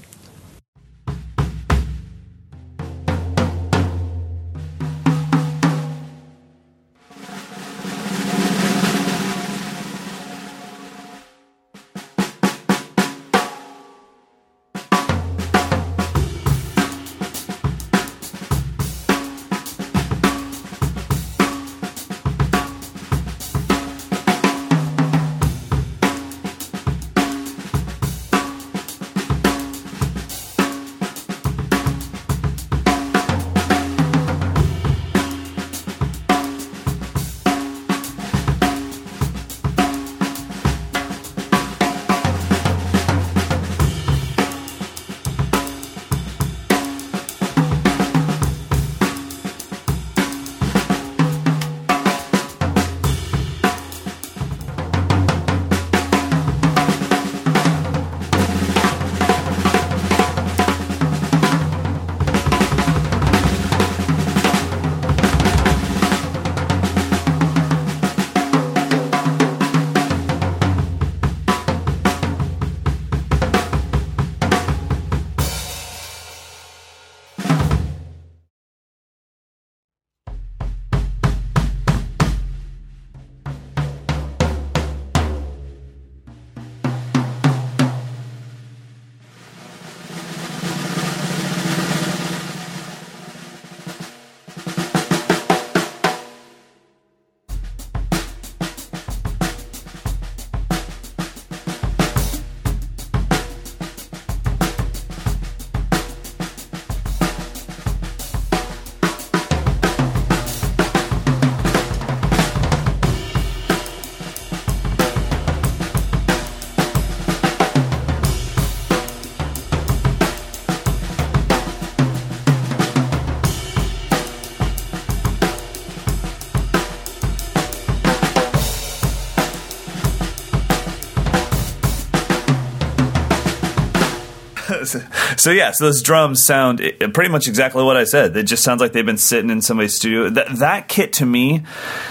[135.43, 138.37] so yeah, so those drums sound pretty much exactly what I said.
[138.37, 140.31] It just sounds like they've been sitting in somebody's studio.
[140.31, 141.65] That that kit to me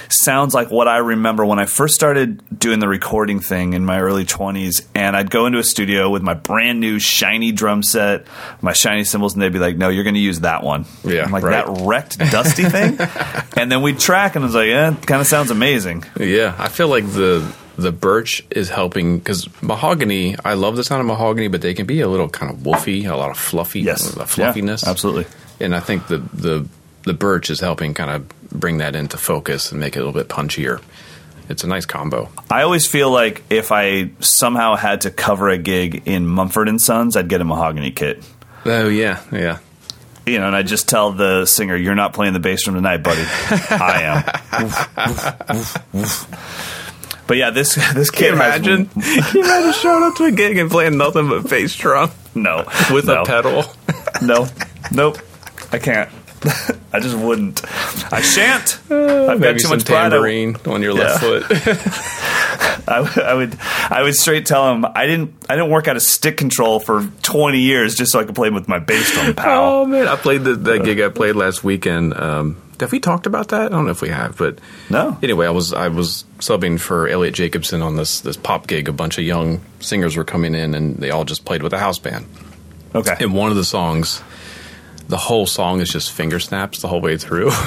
[0.10, 4.02] sounds like what I remember when I first started doing the recording thing in my
[4.02, 8.28] early twenties, and I'd go into a studio with my brand new shiny drum set,
[8.62, 11.24] my shiny cymbals, and they'd be like, "No, you're going to use that one." Yeah,
[11.24, 11.66] I'm like right.
[11.66, 13.00] that wrecked, dusty thing,
[13.56, 16.54] and then we'd track, and I was like, "Yeah, it kind of sounds amazing." Yeah,
[16.60, 17.50] I feel like the
[17.82, 20.36] the birch is helping because mahogany.
[20.46, 23.10] I love the sound of mahogany, but they can be a little kind of woofy,
[23.10, 24.14] a lot of fluffy, Yes.
[24.28, 24.84] fluffiness.
[24.84, 25.26] Yeah, absolutely.
[25.60, 26.68] And I think the the
[27.04, 30.20] the birch is helping kind of bring that into focus and make it a little
[30.20, 30.82] bit punchier.
[31.50, 32.30] It's a nice combo.
[32.50, 36.80] I always feel like if I somehow had to cover a gig in Mumford and
[36.82, 38.24] Sons, I'd get a mahogany kit.
[38.66, 39.58] Oh yeah, yeah.
[40.26, 42.98] You know, and I just tell the singer, "You're not playing the bass drum tonight,
[43.04, 43.24] buddy.
[43.72, 44.24] I
[45.94, 46.02] am."
[47.32, 48.90] But yeah, this this kid has- Can
[49.34, 53.06] you imagine showing up to a gig and playing nothing but bass drum no with
[53.06, 53.64] no, a pedal?
[54.22, 54.48] No,
[54.92, 55.18] nope,
[55.72, 56.10] I can't.
[56.92, 57.62] I just wouldn't.
[58.14, 58.80] I shan't.
[58.92, 60.10] I've got too some much pride.
[60.10, 61.40] Tambourine on your left Yeah.
[61.40, 62.88] foot.
[62.90, 63.58] I, would- I would
[63.90, 67.08] I would straight tell him I didn't I didn't work out a stick control for
[67.22, 69.64] 20 years just so I could play with my bass drum pal.
[69.64, 72.14] Oh man, I played the, the gig I played last weekend.
[72.14, 73.62] Um, have we talked about that?
[73.62, 74.60] I don't know if we have, but
[74.90, 75.18] No.
[75.24, 78.90] Anyway, I was I was subbing for Elliot Jacobson on this this pop gig.
[78.90, 81.80] A bunch of young singers were coming in, and they all just played with a
[81.80, 82.26] house band.
[82.94, 83.16] Okay.
[83.22, 84.22] And one of the songs,
[85.12, 87.52] the whole song is just finger snaps the whole way through.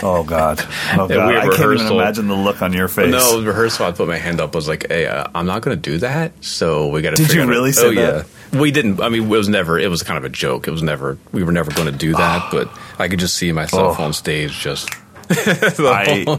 [0.00, 0.60] Oh God.
[0.92, 1.34] Oh God.
[1.34, 3.10] I can't even imagine the look on your face.
[3.10, 3.86] no, rehearsal.
[3.86, 4.54] I put my hand up.
[4.54, 7.24] I was like, "Hey, uh, I'm not going to do that." So we got to.
[7.24, 8.26] Did you really say oh, that?
[8.52, 8.60] Yeah.
[8.60, 9.00] We didn't.
[9.00, 9.76] I mean, it was never.
[9.76, 10.68] It was kind of a joke.
[10.68, 11.18] It was never.
[11.32, 12.48] We were never going to do that.
[12.52, 14.04] but I could just see myself Oh.
[14.04, 14.88] on stage, just.
[15.30, 16.38] I-.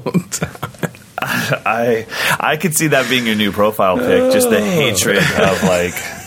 [1.22, 2.06] I
[2.40, 4.32] I could see that being your new profile pic.
[4.32, 6.19] Just the hatred of like.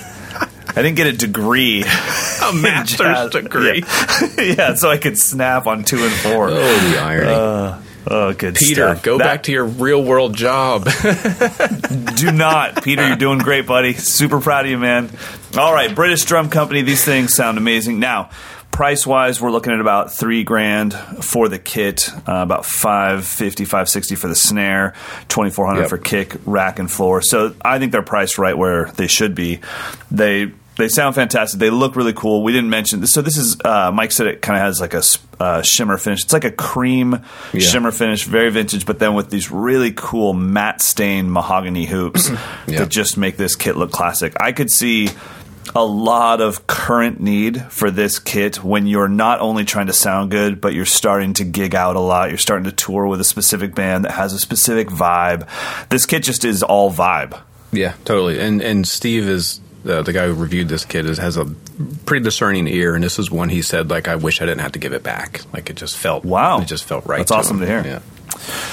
[0.74, 1.82] I didn't get a degree,
[2.42, 3.30] a master's jazz.
[3.30, 3.84] degree.
[3.84, 4.40] Yeah.
[4.56, 6.48] yeah, so I could snap on two and four.
[6.50, 7.78] Oh, the irony.
[8.04, 9.02] Oh, good Peter, stuff.
[9.04, 10.84] go That- back to your real world job.
[12.16, 13.06] Do not, Peter.
[13.06, 13.92] You're doing great, buddy.
[13.94, 15.10] Super proud of you, man.
[15.56, 16.82] All right, British Drum Company.
[16.82, 18.00] These things sound amazing.
[18.00, 18.30] Now,
[18.72, 23.64] price wise, we're looking at about three grand for the kit, uh, about five fifty,
[23.64, 24.94] five sixty for the snare,
[25.28, 25.90] twenty four hundred Yep.
[25.90, 27.22] for kick, rack, and floor.
[27.22, 29.60] So I think they're priced right where they should be.
[30.10, 31.60] They they sound fantastic.
[31.60, 32.42] They look really cool.
[32.42, 33.12] We didn't mention this.
[33.12, 35.02] So this is uh, Mike said it kind of has like a
[35.38, 36.24] uh, shimmer finish.
[36.24, 37.20] It's like a cream
[37.52, 37.60] Yeah.
[37.60, 42.28] shimmer finish, very vintage, but then with these really cool matte stained mahogany hoops
[42.66, 42.78] Yeah.
[42.80, 44.34] that just make this kit look classic.
[44.40, 45.10] I could see
[45.76, 50.30] a lot of current need for this kit when you're not only trying to sound
[50.30, 52.30] good, but you're starting to gig out a lot.
[52.30, 55.46] You're starting to tour with a specific band that has a specific vibe.
[55.88, 57.40] This kit just is all vibe.
[57.72, 58.40] yeah, totally.
[58.40, 61.44] And and Steve is uh, the guy who reviewed this kid is, has a
[62.06, 64.72] pretty discerning ear, and this is one he said like, "I wish I didn't have
[64.72, 66.60] to give it back." Like it just felt Wow.
[66.60, 67.18] it just felt right.
[67.18, 67.66] That's to awesome him.
[67.66, 67.84] to hear.
[67.84, 68.00] Yeah.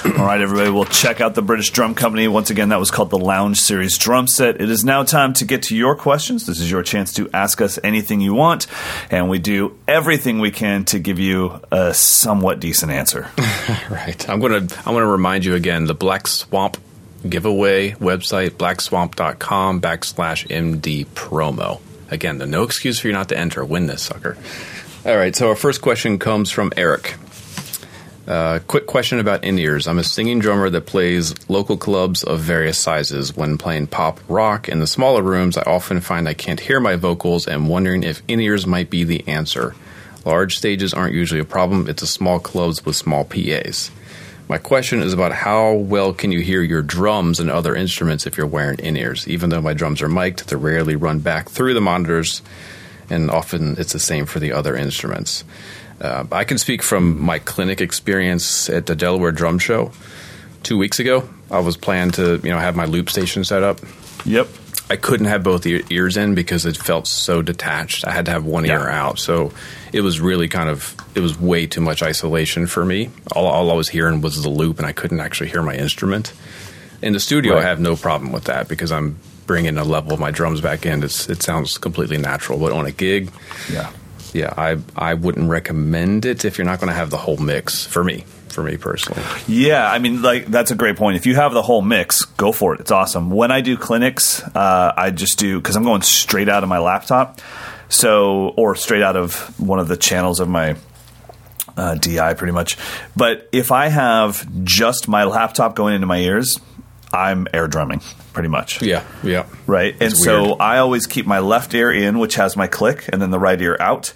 [0.06, 2.28] All right, everybody, we'll check out the British Drum Company.
[2.30, 4.60] Once again, that was called the Lounge Series drum set.
[4.62, 6.46] It is now time to get to your questions.
[6.48, 8.66] This is your chance to ask us anything you want,
[9.12, 13.28] and we do everything we can to give you a somewhat decent answer.
[13.92, 14.28] Right.
[14.30, 16.78] I'm gonna I'm gonna remind you again the Black Swamp
[17.28, 21.82] giveaway website blackswamp.com backslash MD promo.
[22.12, 23.64] Again, the no excuse for you not to enter.
[23.64, 24.38] Win this sucker.
[25.06, 25.36] All right.
[25.36, 27.16] So our first question comes from Eric.
[28.28, 29.88] Uh, quick question about in ears.
[29.88, 33.36] I'm a singing drummer that plays local clubs of various sizes.
[33.36, 36.96] When playing pop rock in the smaller rooms, I often find I can't hear my
[36.96, 39.76] vocals and wondering if in ears might be the answer.
[40.26, 43.90] Large stages aren't usually a problem, it's the small clubs with small PAs.
[44.50, 48.36] My question is about how well can you hear your drums and other instruments if
[48.36, 49.28] you're wearing in ears?
[49.28, 52.42] Even though my drums are mic'd, they rarely run back through the monitors,
[53.12, 55.44] and often it's the same for the other instruments.
[56.02, 59.92] Uh, I can speak from my clinic experience at the Delaware Drum Show
[60.64, 61.30] two weeks ago.
[61.52, 63.80] I was planning to, you know, have my loop station set up.
[64.26, 64.48] Yep.
[64.90, 68.08] I couldn't have both ears in because it felt so detached.
[68.08, 68.74] I had to have one Yeah.
[68.82, 69.52] ear out, so
[69.94, 73.10] it was really kind of it was way too much isolation for me.
[73.34, 76.34] All, all I was hearing was the loop, and I couldn't actually hear my instrument.
[77.02, 77.64] In the studio, Right.
[77.64, 79.18] I have no problem with that because I'm
[79.48, 81.02] bringing a level of my drums back in.
[81.04, 82.60] It's, it sounds completely natural.
[82.60, 83.30] But on a gig,
[83.72, 83.90] Yeah.
[84.34, 87.86] yeah, I I wouldn't recommend it if you're not going to have the whole mix.
[87.86, 91.18] For me, for me personally, Yeah, I mean, like that's a great point.
[91.18, 92.82] If you have the whole mix, go for it.
[92.82, 93.30] It's awesome.
[93.30, 96.80] When I do clinics, uh, I just do because I'm going straight out of my
[96.80, 97.42] laptop,
[97.90, 100.76] so or straight out of one of the channels of my
[101.78, 102.78] uh, DI, pretty much.
[103.16, 106.60] But if I have just my laptop going into my ears,
[107.14, 108.02] I'm air drumming,
[108.34, 109.94] pretty much yeah, yeah, right?
[109.94, 110.54] And It's so.
[110.54, 113.60] I always keep my left ear in, which has my click, and then the right
[113.60, 114.14] ear out.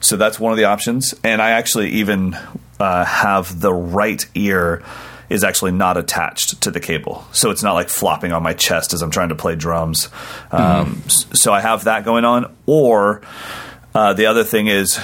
[0.00, 1.14] So that's one of the options.
[1.22, 2.34] And I actually even
[2.78, 4.82] uh, have the right ear
[5.28, 8.92] is actually not attached to the cable, so it's not like flopping on my chest
[8.92, 10.08] as I'm trying to play drums.
[10.50, 12.52] Um, s- so I have that going on.
[12.66, 13.22] Or
[13.94, 14.98] uh, the other thing is.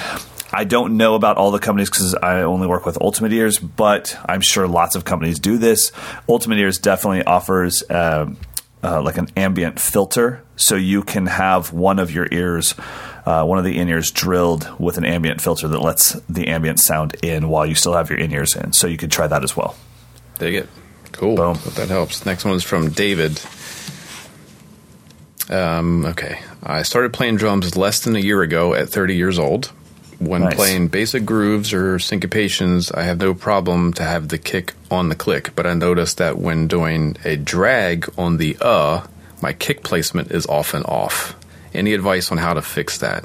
[0.49, 4.17] I don't know about all the companies because I only work with Ultimate Ears, but
[4.25, 5.91] I'm sure lots of companies do this.
[6.29, 8.33] Ultimate Ears definitely offers uh,
[8.81, 12.75] uh, like an ambient filter, so you can have one of your ears,
[13.25, 16.79] uh, one of the in ears, drilled with an ambient filter that lets the ambient
[16.79, 18.73] sound in while you still have your in ears in.
[18.73, 19.75] So you could try that as well.
[20.39, 20.69] Dig it.
[21.13, 21.35] Cool.
[21.35, 21.55] Boom.
[21.55, 22.25] Hope that helps.
[22.25, 23.39] Next one is from David.
[25.49, 26.39] Um, okay.
[26.61, 29.71] I started playing drums less than a year ago at 30 years old.
[30.19, 30.55] When Nice.
[30.55, 35.15] playing basic grooves or syncopations, I have no problem to have the kick on the
[35.15, 39.01] click, but I noticed that when doing a drag on the uh,
[39.41, 41.35] my kick placement is often off.
[41.73, 43.23] Any advice on how to fix that?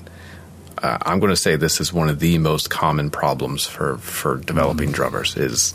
[0.83, 4.37] Uh, I'm going to say this is one of the most common problems for for
[4.39, 5.75] developing drummers is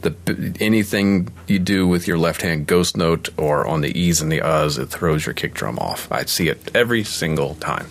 [0.00, 0.14] the
[0.58, 4.38] anything you do with your left hand ghost note or on the e's and the
[4.40, 6.10] uhs, it throws your kick drum off.
[6.10, 7.86] I see it every single time.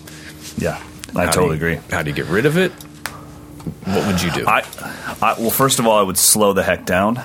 [0.57, 0.83] Yeah,
[1.15, 1.79] I How totally you- agree.
[1.89, 2.71] How do you get rid of it?
[3.85, 4.45] What would you do?
[4.45, 4.65] I,
[5.21, 7.23] I well, first of all, I would slow the heck down.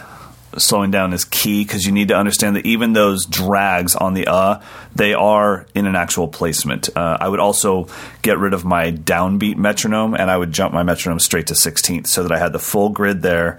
[0.59, 4.27] Slowing down is key because you need to understand that even those drags on the
[4.27, 4.63] uh,
[4.95, 6.89] they are in an actual placement.
[6.97, 7.89] Uh, I would also
[8.23, 12.07] get rid of my downbeat metronome and I would jump my metronome straight to 16th
[12.07, 13.59] so that I had the full grid there.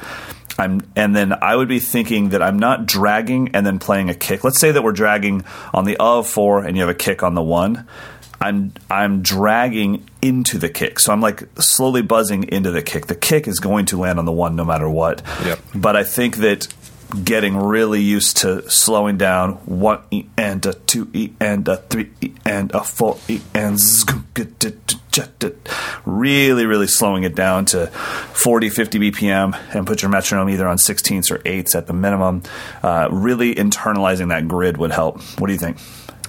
[0.60, 4.16] I'm, and then I would be thinking that I'm not dragging and then playing a
[4.16, 4.44] kick.
[4.44, 7.22] Let's say that we're dragging on the uh of four and you have a kick
[7.22, 7.88] on the one.
[8.40, 11.00] I'm I'm dragging into the kick.
[11.00, 13.08] So I'm like slowly buzzing into the kick.
[13.08, 15.22] The kick is going to land on the one no matter what.
[15.44, 15.60] Yep.
[15.76, 16.68] But I think that
[17.24, 22.12] getting really used to slowing down one E and a two E and a three
[22.22, 23.80] E and a four E and
[26.06, 30.78] really, really slowing it down to 40, 50 BPM and put your metronome either on
[30.78, 32.44] 16ths or 8ths at the minimum.
[32.84, 35.22] Uh, really internalizing that grid would help.
[35.40, 35.78] What do you think?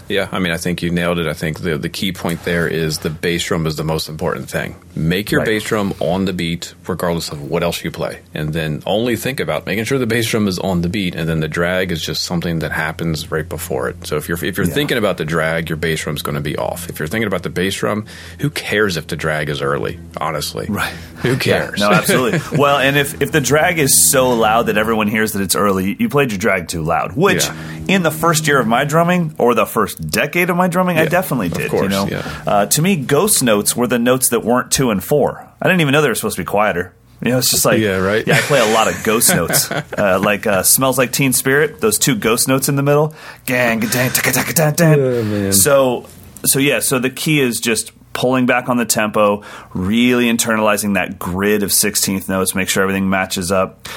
[0.08, 1.26] Yeah, I mean, I think you nailed it.
[1.26, 4.48] I think the the key point there is the bass drum is the most important
[4.48, 4.74] thing.
[4.98, 5.46] Make your Right.
[5.46, 9.38] bass drum on the beat, regardless of what else you play, and then only think
[9.38, 12.02] about making sure the bass drum is on the beat, and then the drag is
[12.02, 14.06] just something that happens right before it.
[14.06, 14.74] So if you're if you're Yeah.
[14.74, 16.88] thinking about the drag, your bass drum's going to be off.
[16.90, 18.06] If you're thinking about the bass drum,
[18.40, 20.00] who cares if the drag is early?
[20.16, 20.92] Honestly, Right.
[21.22, 21.78] Who cares?
[21.80, 22.40] No, absolutely.
[22.58, 25.96] well, and if, if the drag is so loud that everyone hears that it's early,
[25.98, 27.12] you played your drag too loud.
[27.16, 27.54] Which, Yeah.
[27.88, 31.02] in the first year of my drumming or the first decade of my drumming, I
[31.04, 31.70] Yeah, definitely of did.
[31.70, 32.22] course, you know, yeah.
[32.46, 35.46] uh, to me, ghost notes were the notes that weren't two and four.
[35.60, 36.94] I didn't even know they were supposed to be quieter.
[37.20, 38.26] You know, it's just like Yeah, right.
[38.26, 41.80] Yeah, I play a lot of ghost notes, uh, like uh, "Smells Like Teen Spirit."
[41.80, 43.14] Those two ghost notes in the middle,
[43.44, 44.94] gang, gang, taka, taka, taka.
[44.96, 45.50] Oh.
[45.50, 46.06] So,
[46.44, 46.78] so yeah.
[46.78, 49.42] So the key is just pulling back on the tempo,
[49.74, 53.88] really internalizing that grid of 16th notes, make sure everything matches up.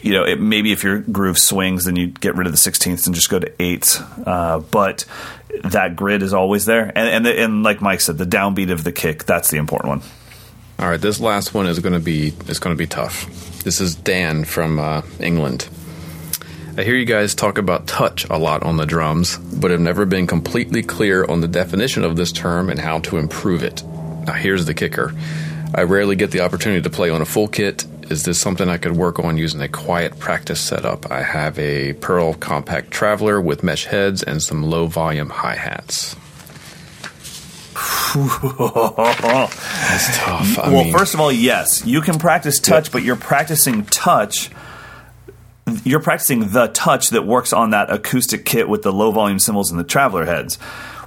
[0.00, 3.06] You know, it, maybe if your groove swings, then you get rid of the 16ths
[3.06, 4.00] and just go to eights.
[4.26, 5.04] Uh, but
[5.64, 8.84] that grid is always there, and and, the, and like Mike said, the downbeat of
[8.84, 10.02] the kick—that's the important one.
[10.80, 13.26] All right, this last one is going to be is going to be tough.
[13.64, 15.68] This is Dan from uh, England.
[16.76, 20.06] I hear you guys talk about touch a lot on the drums, but have never
[20.06, 23.82] been completely clear on the definition of this term and how to improve it.
[24.24, 25.12] Now, here's the kicker:
[25.74, 27.84] I rarely get the opportunity to play on a full kit.
[28.08, 31.10] Is this something I could work on using a quiet practice setup?
[31.10, 36.14] I have a Pearl Compact Traveler with mesh heads and some low volume hi hats.
[38.14, 38.24] That's
[40.18, 40.58] tough.
[40.58, 44.50] I well, mean- first of all, yes, you can practice touch, but you're practicing touch.
[45.84, 49.70] You're practicing the touch that works on that acoustic kit with the low volume cymbals
[49.70, 50.56] and the traveler heads,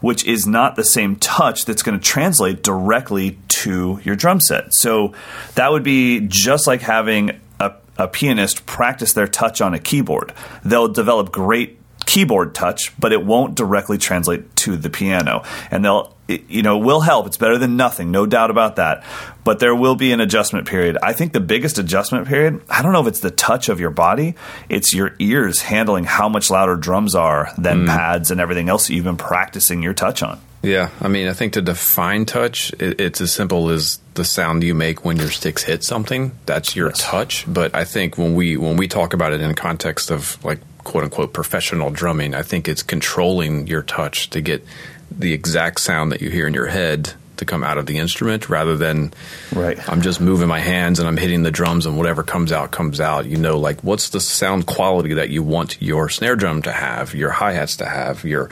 [0.01, 4.73] which is not the same touch that's going to translate directly to your drum set.
[4.75, 5.13] So
[5.55, 10.31] that would be just like having a, a pianist practice their touch on a keyboard.
[10.63, 11.79] They'll develop great
[12.11, 15.43] keyboard touch, but it won't directly translate to the piano.
[15.71, 17.25] And they'll, it, you know, will help.
[17.25, 19.05] It's better than nothing, no doubt about that.
[19.45, 20.97] But there will be an adjustment period.
[21.01, 23.91] I think the biggest adjustment period, I don't know if it's the touch of your
[23.91, 24.35] body,
[24.67, 27.87] it's your ears handling how much louder drums are than mm.
[27.87, 30.41] pads and everything else that you've been practicing your touch on.
[30.63, 34.63] Yeah, I mean, I think to define touch, it, it's as simple as the sound
[34.63, 36.37] you make when your sticks hit something.
[36.45, 37.45] That's your touch.
[37.51, 40.59] But I think when we when we talk about it in the context of like
[40.83, 44.63] quote unquote professional drumming, I think it's controlling your touch to get
[45.09, 48.49] the exact sound that you hear in your head to come out of the instrument
[48.49, 49.11] rather than
[49.53, 49.77] Right.
[49.89, 53.01] I'm just moving my hands and I'm hitting the drums and whatever comes out comes
[53.01, 53.25] out.
[53.25, 57.15] You know, like what's the sound quality that you want your snare drum to have,
[57.15, 58.51] your hi hats to have, your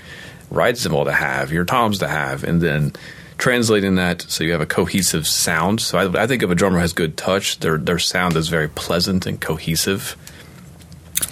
[0.50, 2.94] ride cymbal to have, your toms to have, and then
[3.38, 5.80] translating that so you have a cohesive sound.
[5.82, 8.68] So I, I think if a drummer has good touch, their their sound is very
[8.68, 10.18] pleasant and cohesive.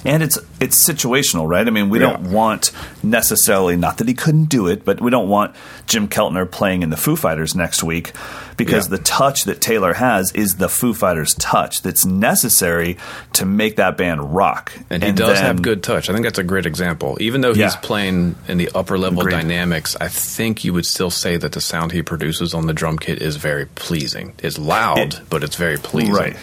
[0.05, 1.67] And it's it's situational, right?
[1.67, 2.07] I mean, we Yeah.
[2.13, 2.71] don't want
[3.03, 5.53] necessarily not that he couldn't do it, but we don't want
[5.85, 8.11] Jim Keltner playing in the Foo Fighters next week
[8.57, 8.97] because Yeah.
[8.97, 12.97] the touch that Taylor has is the Foo Fighters touch that's necessary
[13.33, 14.71] to make that band rock.
[14.89, 16.09] And he does then- have good touch.
[16.09, 17.17] I think that's a great example.
[17.21, 17.75] Even though he's Yeah.
[17.81, 19.33] playing in the upper level Agreed.
[19.33, 22.97] dynamics, I think you would still say that the sound he produces on the drum
[22.97, 24.33] kit is very pleasing.
[24.39, 26.13] It's loud, It- but it's very pleasing.
[26.13, 26.35] Right.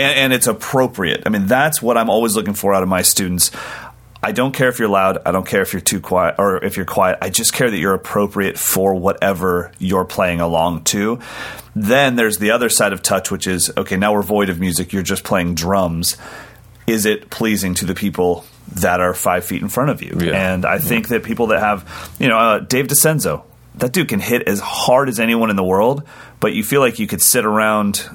[0.00, 1.22] And, and it's appropriate.
[1.26, 3.50] I mean, that's what I'm always looking for out of my students.
[4.22, 5.18] I don't care if you're loud.
[5.24, 7.18] I don't care if you're too quiet or if you're quiet.
[7.22, 11.20] I just care that you're appropriate for whatever you're playing along to.
[11.74, 14.92] Then there's the other side of touch, which is okay, now we're void of music.
[14.92, 16.16] You're just playing drums.
[16.86, 18.44] Is it pleasing to the people
[18.74, 20.18] that are five feet in front of you?
[20.20, 20.52] Yeah.
[20.52, 23.44] And I think that people that have, you know, uh, Dave DiCenso,
[23.76, 26.02] that dude can hit as hard as anyone in the world,
[26.40, 28.06] but you feel like you could sit around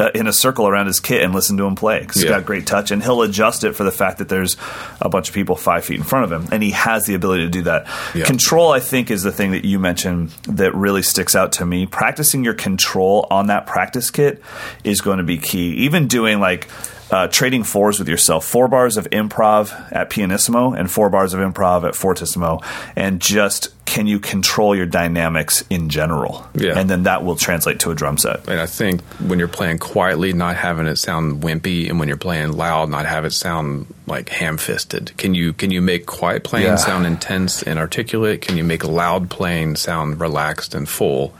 [0.00, 2.30] uh, in a circle around his kit and listen to him play 'cause he's Yeah.
[2.30, 4.56] got great touch, and he'll adjust it for the fact that there's
[5.00, 7.44] a bunch of people five feet in front of him, and he has the ability
[7.44, 7.86] to do that.
[8.14, 8.24] Yeah.
[8.24, 11.86] Control, I think, is the thing that you mentioned that really sticks out to me.
[11.86, 14.42] Practicing your control on that practice kit
[14.82, 15.70] is going to be key.
[15.74, 16.68] Even doing like
[17.14, 21.40] uh, trading fours with yourself, four bars of improv at pianissimo and four bars of
[21.40, 22.60] improv at fortissimo,
[22.96, 26.44] and just can you control your dynamics in general?
[26.54, 26.76] Yeah.
[26.78, 28.48] And then that will translate to a drum set.
[28.48, 32.16] And I think when you're playing quietly, not having it sound wimpy, and when you're
[32.28, 35.12] playing loud, not have it sound like ham-fisted.
[35.16, 36.76] Can you can you make quiet playing Yeah.
[36.76, 38.40] sound intense and articulate?
[38.40, 41.32] Can you make loud playing sound relaxed and full?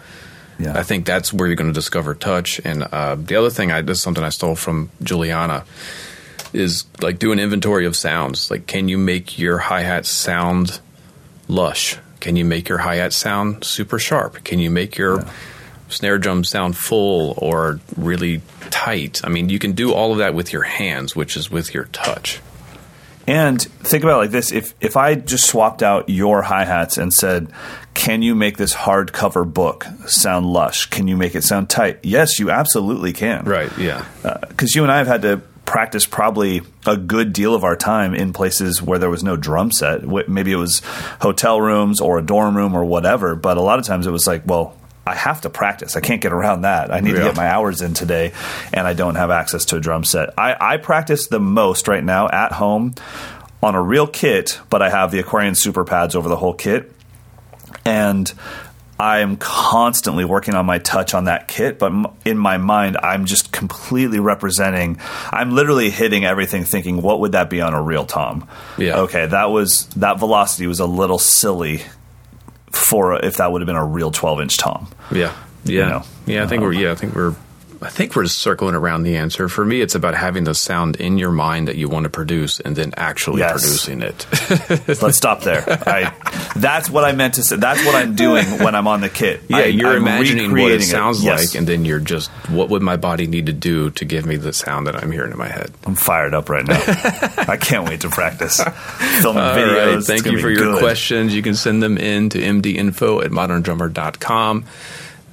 [0.58, 0.78] Yeah.
[0.78, 2.60] I think that's where you're going to discover touch.
[2.64, 5.64] And uh, the other thing, I this is something I stole from Guiliana,
[6.52, 8.50] is like do an inventory of sounds.
[8.50, 10.80] Like, can you make your hi hat sound
[11.48, 11.98] lush?
[12.20, 14.44] Can you make your hi hat sound super sharp?
[14.44, 15.26] Can you make your
[15.88, 18.40] snare drum sound full or really
[18.70, 19.20] tight?
[19.24, 21.84] I mean, you can do all of that with your hands, which is with your
[21.86, 22.40] touch.
[23.26, 26.98] And think about it like this: if if I just swapped out your hi hats
[26.98, 27.48] and said,
[27.94, 30.86] "Can you make this hardcover book sound lush?
[30.86, 33.44] Can you make it sound tight?" Yes, you absolutely can.
[33.44, 33.70] Right.
[33.78, 34.04] Yeah.
[34.22, 37.76] Uh, because you and I have had to practice probably a good deal of our
[37.76, 40.06] time in places where there was no drum set.
[40.28, 40.82] Maybe it was
[41.20, 43.34] hotel rooms or a dorm room or whatever.
[43.34, 44.76] But a lot of times it was like, well.
[45.06, 45.96] I have to practice.
[45.96, 46.92] I can't get around that.
[46.92, 48.32] I need to get my hours in today,
[48.72, 50.30] and I don't have access to a drum set.
[50.38, 52.94] I, I practice the most right now at home
[53.62, 56.92] on a real kit, but I have the Aquarian super pads over the whole kit.
[57.84, 58.32] And
[58.98, 61.92] I'm constantly working on my touch on that kit, but
[62.24, 64.98] in my mind, I'm just completely representing.
[65.30, 68.48] I'm literally hitting everything, thinking, what would that be on a real tom?
[68.78, 69.00] Yeah.
[69.00, 71.82] Okay, that was that velocity was a little silly
[72.84, 74.88] for if that would have been a real 12 inch tom.
[75.10, 76.44] Yeah, yeah, know, yeah.
[76.44, 76.92] I think we're um, yeah.
[76.92, 77.34] I think we're.
[77.84, 79.48] I think we're just circling around the answer.
[79.48, 82.58] For me, it's about having the sound in your mind that you want to produce,
[82.60, 83.52] and then actually Yes.
[83.62, 84.26] producing it.
[85.02, 85.64] Let's stop there.
[85.68, 86.14] I,
[86.56, 87.56] that's what I meant to say.
[87.56, 89.42] That's what I'm doing when I'm on the kit.
[89.48, 91.46] yeah, I, you're I'm imagining what it sounds Yes.
[91.54, 94.36] like, and then you're just what would my body need to do to give me
[94.36, 95.70] the sound that I'm hearing in my head.
[95.84, 96.80] I'm fired up right now.
[97.48, 98.62] I can't wait to practice.
[99.20, 99.94] Filming All videos.
[99.96, 100.04] right.
[100.04, 100.78] Thank you for your good.
[100.78, 101.34] questions.
[101.34, 104.64] You can send them in to mdinfo at moderndrummer.com.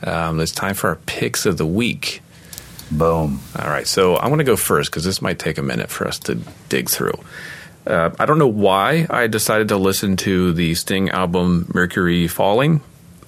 [0.03, 2.21] Um, it's time for our picks of the week.
[2.91, 3.39] Boom.
[3.57, 6.07] All right, so I want to go first because this might take a minute for
[6.07, 6.35] us to
[6.67, 7.17] dig through.
[7.87, 12.81] Uh, I don't know why I decided to listen to the Sting album Mercury Falling.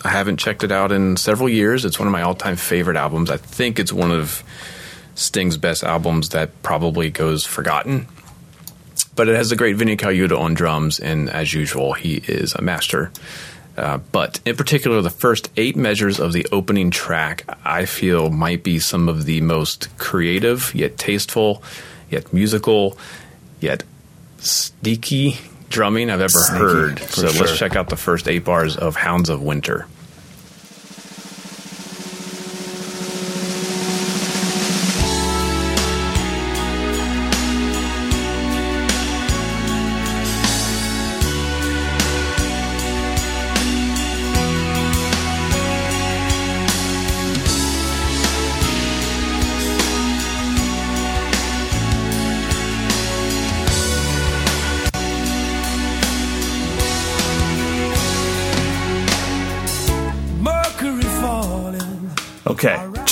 [0.04, 1.86] I haven't checked it out in several years.
[1.86, 3.32] It's one of my all time favorite albums.
[3.32, 4.44] I think it's one of
[5.16, 8.08] Sting's best albums that probably goes forgotten.
[9.16, 12.62] But it has a great Vinny Colaiuta on drums, and as usual, he is a
[12.62, 13.12] master.
[13.76, 18.64] Uh, but in particular, the first eight measures of the opening track, I feel might
[18.64, 21.64] be some of the most creative, yet tasteful,
[22.10, 22.98] yet musical,
[23.60, 23.84] yet
[24.38, 25.38] sneaky
[25.70, 27.00] drumming I've ever Sneaky, heard.
[27.00, 27.46] So sure.
[27.46, 29.88] let's check out the first eight bars of Hounds of Winter.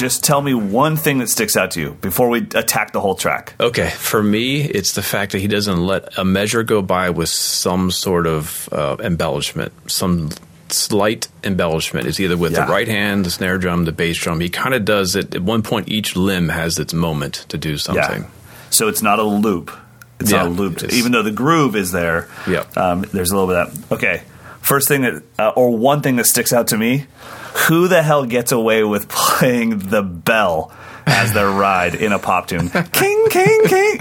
[0.02, 3.16] Just tell me one thing that sticks out to you before we attack the whole
[3.16, 3.54] track.
[3.60, 7.30] Okay, for me, it's the fact that he doesn't let a measure go by with
[7.30, 10.30] some sort of uh, embellishment, some
[10.70, 12.08] slight embellishment.
[12.08, 12.66] It's either with Yeah.
[12.66, 14.40] the right hand, the snare drum, the bass drum.
[14.40, 15.36] He kind of does it.
[15.36, 18.26] At one point, each limb has its moment to do something.
[18.72, 19.70] So it's not a loop.
[20.20, 20.78] It's not a loop.
[20.78, 22.78] it's- Even though the groove is there, Yep.
[22.78, 23.96] um, there's a little bit of that.
[23.96, 24.22] Okay,
[24.62, 27.06] first thing that, uh, or one thing that sticks out to me
[27.54, 30.72] who the hell gets away with playing the bell
[31.06, 32.70] as their ride in a pop tune?
[32.70, 34.00] king, king, king.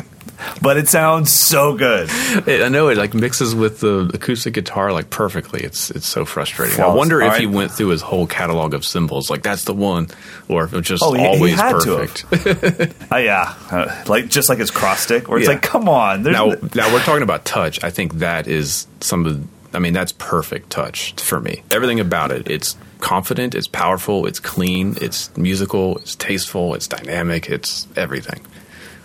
[0.62, 2.08] But it sounds so good.
[2.48, 5.60] It, I know it like mixes with the acoustic guitar like perfectly.
[5.60, 6.80] It's it's so frustrating.
[6.80, 7.40] I wonder if right.
[7.42, 10.08] he went through his whole catalog of cymbals, like that's the one,
[10.48, 12.94] or if it's just Oh, he- he always to perfect.
[13.12, 15.54] Uh, yeah, uh, like just like his cross stick, where it's Yeah.
[15.54, 16.22] like, come on.
[16.22, 17.84] Now, now we're talking about touch.
[17.84, 19.46] I think that is some of.
[19.72, 21.62] I mean, that's perfect touch for me.
[21.70, 22.50] Everything about it.
[22.50, 23.54] It's confident.
[23.54, 24.26] It's powerful.
[24.26, 24.96] It's clean.
[25.00, 25.98] It's musical.
[25.98, 26.74] It's tasteful.
[26.74, 27.48] It's dynamic.
[27.48, 28.40] It's everything.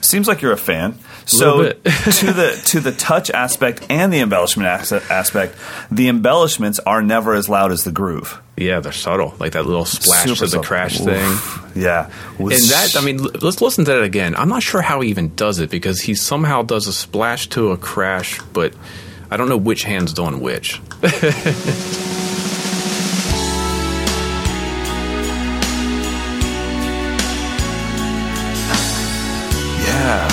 [0.02, 1.00] Seems like you're a fan.
[1.26, 5.56] So to the to the touch aspect and the embellishment as- aspect,
[5.90, 8.40] the embellishments are never as loud as the groove.
[8.58, 10.64] Yeah, they're subtle, like that little splash Super to the subtle.
[10.64, 11.06] crash Oof.
[11.08, 11.82] thing.
[11.82, 12.10] Yeah,
[12.40, 14.36] And that, I mean, l- let's listen to that again.
[14.36, 17.72] I'm not sure how he even does it because he somehow does a splash to
[17.72, 18.74] a crash, but
[19.36, 20.80] I don't know which hand's doing which.
[29.86, 30.28] yeah,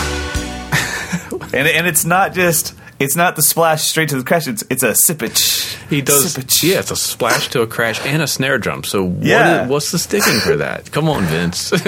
[1.52, 4.46] and and it's not just it's not the splash straight to the crash.
[4.46, 5.60] It's it's a sippage.
[5.88, 6.62] He does, Sippage.
[6.62, 8.82] yeah, it's a splash to a crash and a snare drum.
[8.84, 9.64] So what Yeah.
[9.64, 10.90] is- what's the sticking for that?
[10.90, 11.72] Come on, Vince.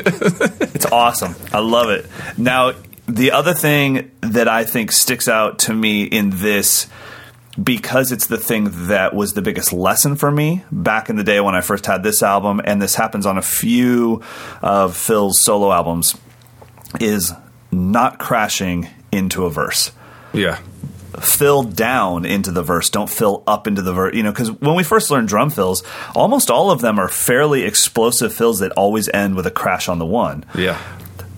[0.75, 1.35] It's awesome.
[1.53, 2.05] I love it.
[2.37, 2.73] Now,
[3.07, 6.87] the other thing that I think sticks out to me in this,
[7.63, 11.41] because it's the thing that was the biggest lesson for me back in the day
[11.41, 14.23] when I first had this album, and this happens on a few
[14.63, 16.17] of Phil's solo albums,
[17.01, 17.33] is
[17.71, 19.91] not crashing into a verse
[20.35, 20.59] yeah,
[21.21, 24.15] fill down into the verse, don't fill up into the verse.
[24.15, 25.83] You know, because when we first learned drum fills,
[26.15, 29.99] almost all of them are fairly explosive fills that always end with a crash on
[29.99, 30.45] the one.
[30.55, 30.83] yeah.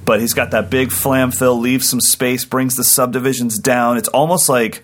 [0.07, 3.99] But he's got that big flam fill, leaves some space, brings the subdivisions down.
[3.99, 4.83] It's almost like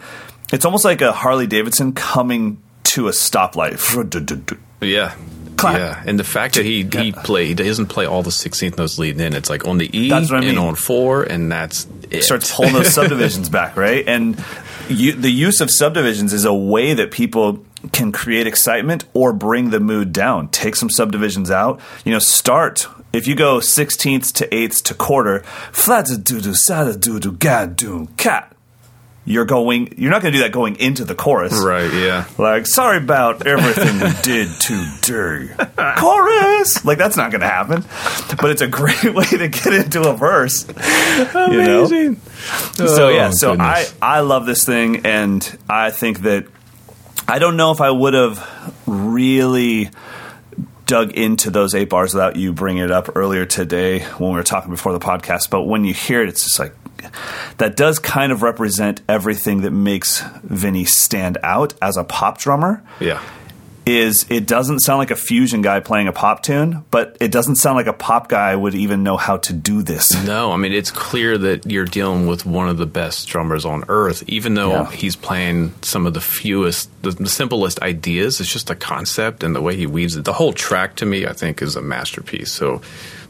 [0.53, 3.79] it's almost like a Harley Davidson coming to a stoplight.
[4.83, 5.15] Yeah.
[5.57, 5.79] Clap.
[5.79, 8.99] Yeah, and the fact that he he play he doesn't play all the 16th notes
[8.99, 9.33] leading in.
[9.33, 12.25] It's like on the E That's what I and on four, and that's it.
[12.25, 14.03] starts pulling those subdivisions back, right?
[14.09, 14.43] And
[14.89, 19.71] you, the use of subdivisions is a way that people can create excitement or bring
[19.71, 20.49] the mood down.
[20.49, 21.81] Take some subdivisions out.
[22.05, 25.41] You know, start if you go sixteenths to eighths to quarter,
[25.73, 28.49] flat doo doo sada doo doo ga doo cat.
[29.25, 29.95] You're going.
[29.99, 31.93] You're not going to do that going into the chorus, right.
[31.95, 35.55] Yeah, Like, sorry about everything we did today.
[35.97, 36.85] Chorus!
[36.85, 37.85] Like, that's not going to happen.
[38.41, 40.67] But it's a great way to get into a verse.
[40.67, 40.75] You
[41.63, 41.85] know?
[41.85, 42.17] amazing.
[42.75, 43.87] So, Oh, yeah, so I.
[44.03, 46.47] I love this thing, and I think that
[47.33, 49.89] I don't know if I would have really
[50.85, 54.43] dug into those eight bars without you bringing it up earlier today when we were
[54.43, 55.49] talking before the podcast.
[55.49, 56.75] But when you hear it, it's just like
[57.57, 62.85] that does kind of represent everything that makes Vinnie stand out as a pop drummer.
[63.01, 63.23] yeah.
[63.85, 67.57] Is it doesn't sound like a fusion guy playing a pop tune, but it doesn't
[67.57, 70.13] sound like a pop guy would even know how to do this.
[70.25, 73.83] No, I mean it's clear that you're dealing with one of the best drummers on
[73.89, 74.23] earth.
[74.29, 74.91] Even though Yeah.
[74.93, 79.53] he's playing some of the fewest, the, the simplest ideas, it's just a concept and
[79.57, 80.25] the way he weaves it.
[80.25, 82.53] The whole track to me, I think, is a masterpiece.
[82.53, 82.83] So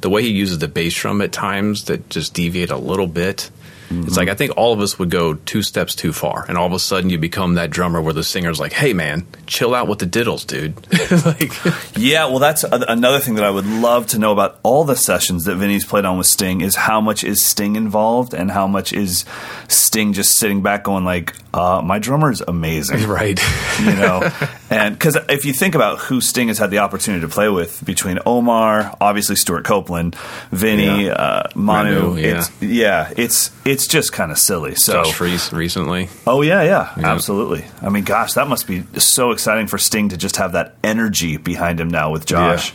[0.02, 3.50] the way he uses the bass drum at times that just deviate a little bit.
[3.92, 4.08] Mm-hmm.
[4.08, 6.66] It's like I think all of us would go two steps too far, and all
[6.66, 9.88] of a sudden you become that drummer where the singer's like, "Hey, man, chill out
[9.88, 10.74] with the diddles, dude."
[11.26, 11.52] like,
[11.96, 14.96] Yeah, well, that's a- another thing that I would love to know about all the
[14.96, 18.66] sessions that Vinnie's played on with Sting is how much is Sting involved and how
[18.66, 19.24] much is
[19.68, 23.40] Sting just sitting back going like, uh, "My drummer is amazing," right?
[23.80, 24.28] you know.
[24.70, 27.84] and because if you think about who Sting has had the opportunity to play with
[27.84, 30.14] between Omar, obviously Stewart Copeland,
[30.50, 31.12] Vinnie, Yeah.
[31.12, 32.38] uh, Manu, Manu, yeah.
[32.38, 34.74] it's yeah, it's it's just kind of silly.
[34.74, 36.08] So Josh Freese recently.
[36.26, 37.64] Oh yeah, yeah, absolutely.
[37.82, 41.36] I mean, gosh, that must be so exciting for Sting to just have that energy
[41.36, 42.72] behind him now with Josh,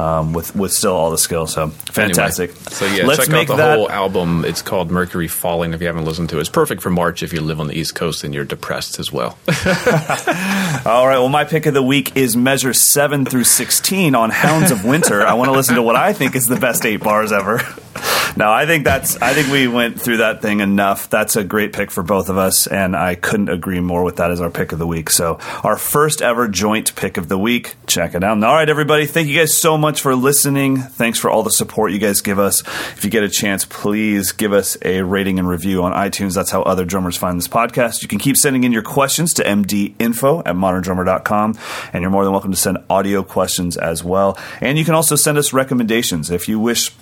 [0.00, 1.46] um, with with still all the skill.
[1.46, 2.50] So fantastic.
[2.50, 3.76] Anyway, so yeah, let's check make out the that.
[3.76, 4.44] whole album.
[4.44, 5.74] It's called Mercury Falling.
[5.74, 7.74] If you haven't listened to it, it's perfect for March if you live on the
[7.74, 9.38] East Coast and you're depressed as well.
[9.48, 11.18] all right.
[11.18, 15.22] Well, my pick of the week is measure seven through sixteen on Hounds of Winter.
[15.26, 17.60] I want to listen to what I think is the best eight bars ever.
[18.36, 19.20] No, I think that's.
[19.20, 21.10] I think we went through that thing enough.
[21.10, 24.30] That's a great pick for both of us, and I couldn't agree more with that
[24.30, 25.10] as our pick of the week.
[25.10, 27.74] So, our first ever joint pick of the week.
[27.86, 28.42] Check it out.
[28.42, 29.06] All right, everybody.
[29.06, 30.76] Thank you guys so much for listening.
[30.76, 32.60] Thanks for all the support you guys give us.
[32.96, 36.34] If you get a chance, please give us a rating and review on iTunes.
[36.34, 38.02] That's how other drummers find this podcast.
[38.02, 41.58] You can keep sending in your questions to mdinfo at moderndrummer.com,
[41.92, 44.38] and you're more than welcome to send audio questions as well.
[44.60, 46.92] And you can also send us recommendations if you wish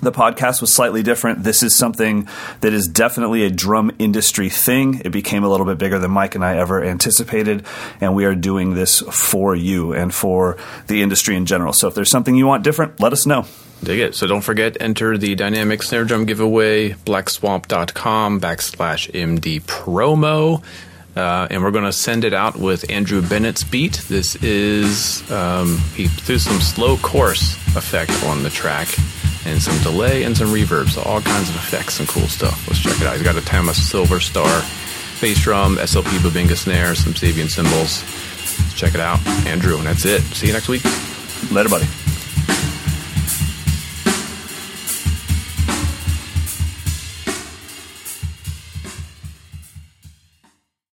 [0.00, 1.42] the podcast was slightly different.
[1.44, 2.28] This is something
[2.60, 5.02] that is definitely a drum industry thing.
[5.04, 7.64] It became a little bit bigger than Mike and I ever anticipated,
[8.00, 11.72] and we are doing this for you and for the industry in general.
[11.72, 13.46] So if there's something you want different, let us know.
[13.82, 14.14] Dig it.
[14.14, 20.62] So don't forget, enter the Dynamicx snare drum giveaway, blackswamp.com backslash MD promo.
[21.16, 23.94] Uh, and we're going to send it out with Andrew Bennett's beat.
[24.08, 28.88] This is, um, he threw some slow chorus effect on the track
[29.48, 30.90] and some delay and some reverb.
[30.90, 32.68] So all kinds of effects and cool stuff.
[32.68, 33.14] Let's check it out.
[33.14, 34.62] He's got a Tama Silver Star
[35.20, 38.02] bass drum, SLP Bubinga snare, some Sabian cymbals.
[38.62, 39.24] Let's check it out.
[39.46, 40.22] Andrew, and that's it.
[40.22, 40.84] See you next week.
[41.50, 42.07] Later, buddy.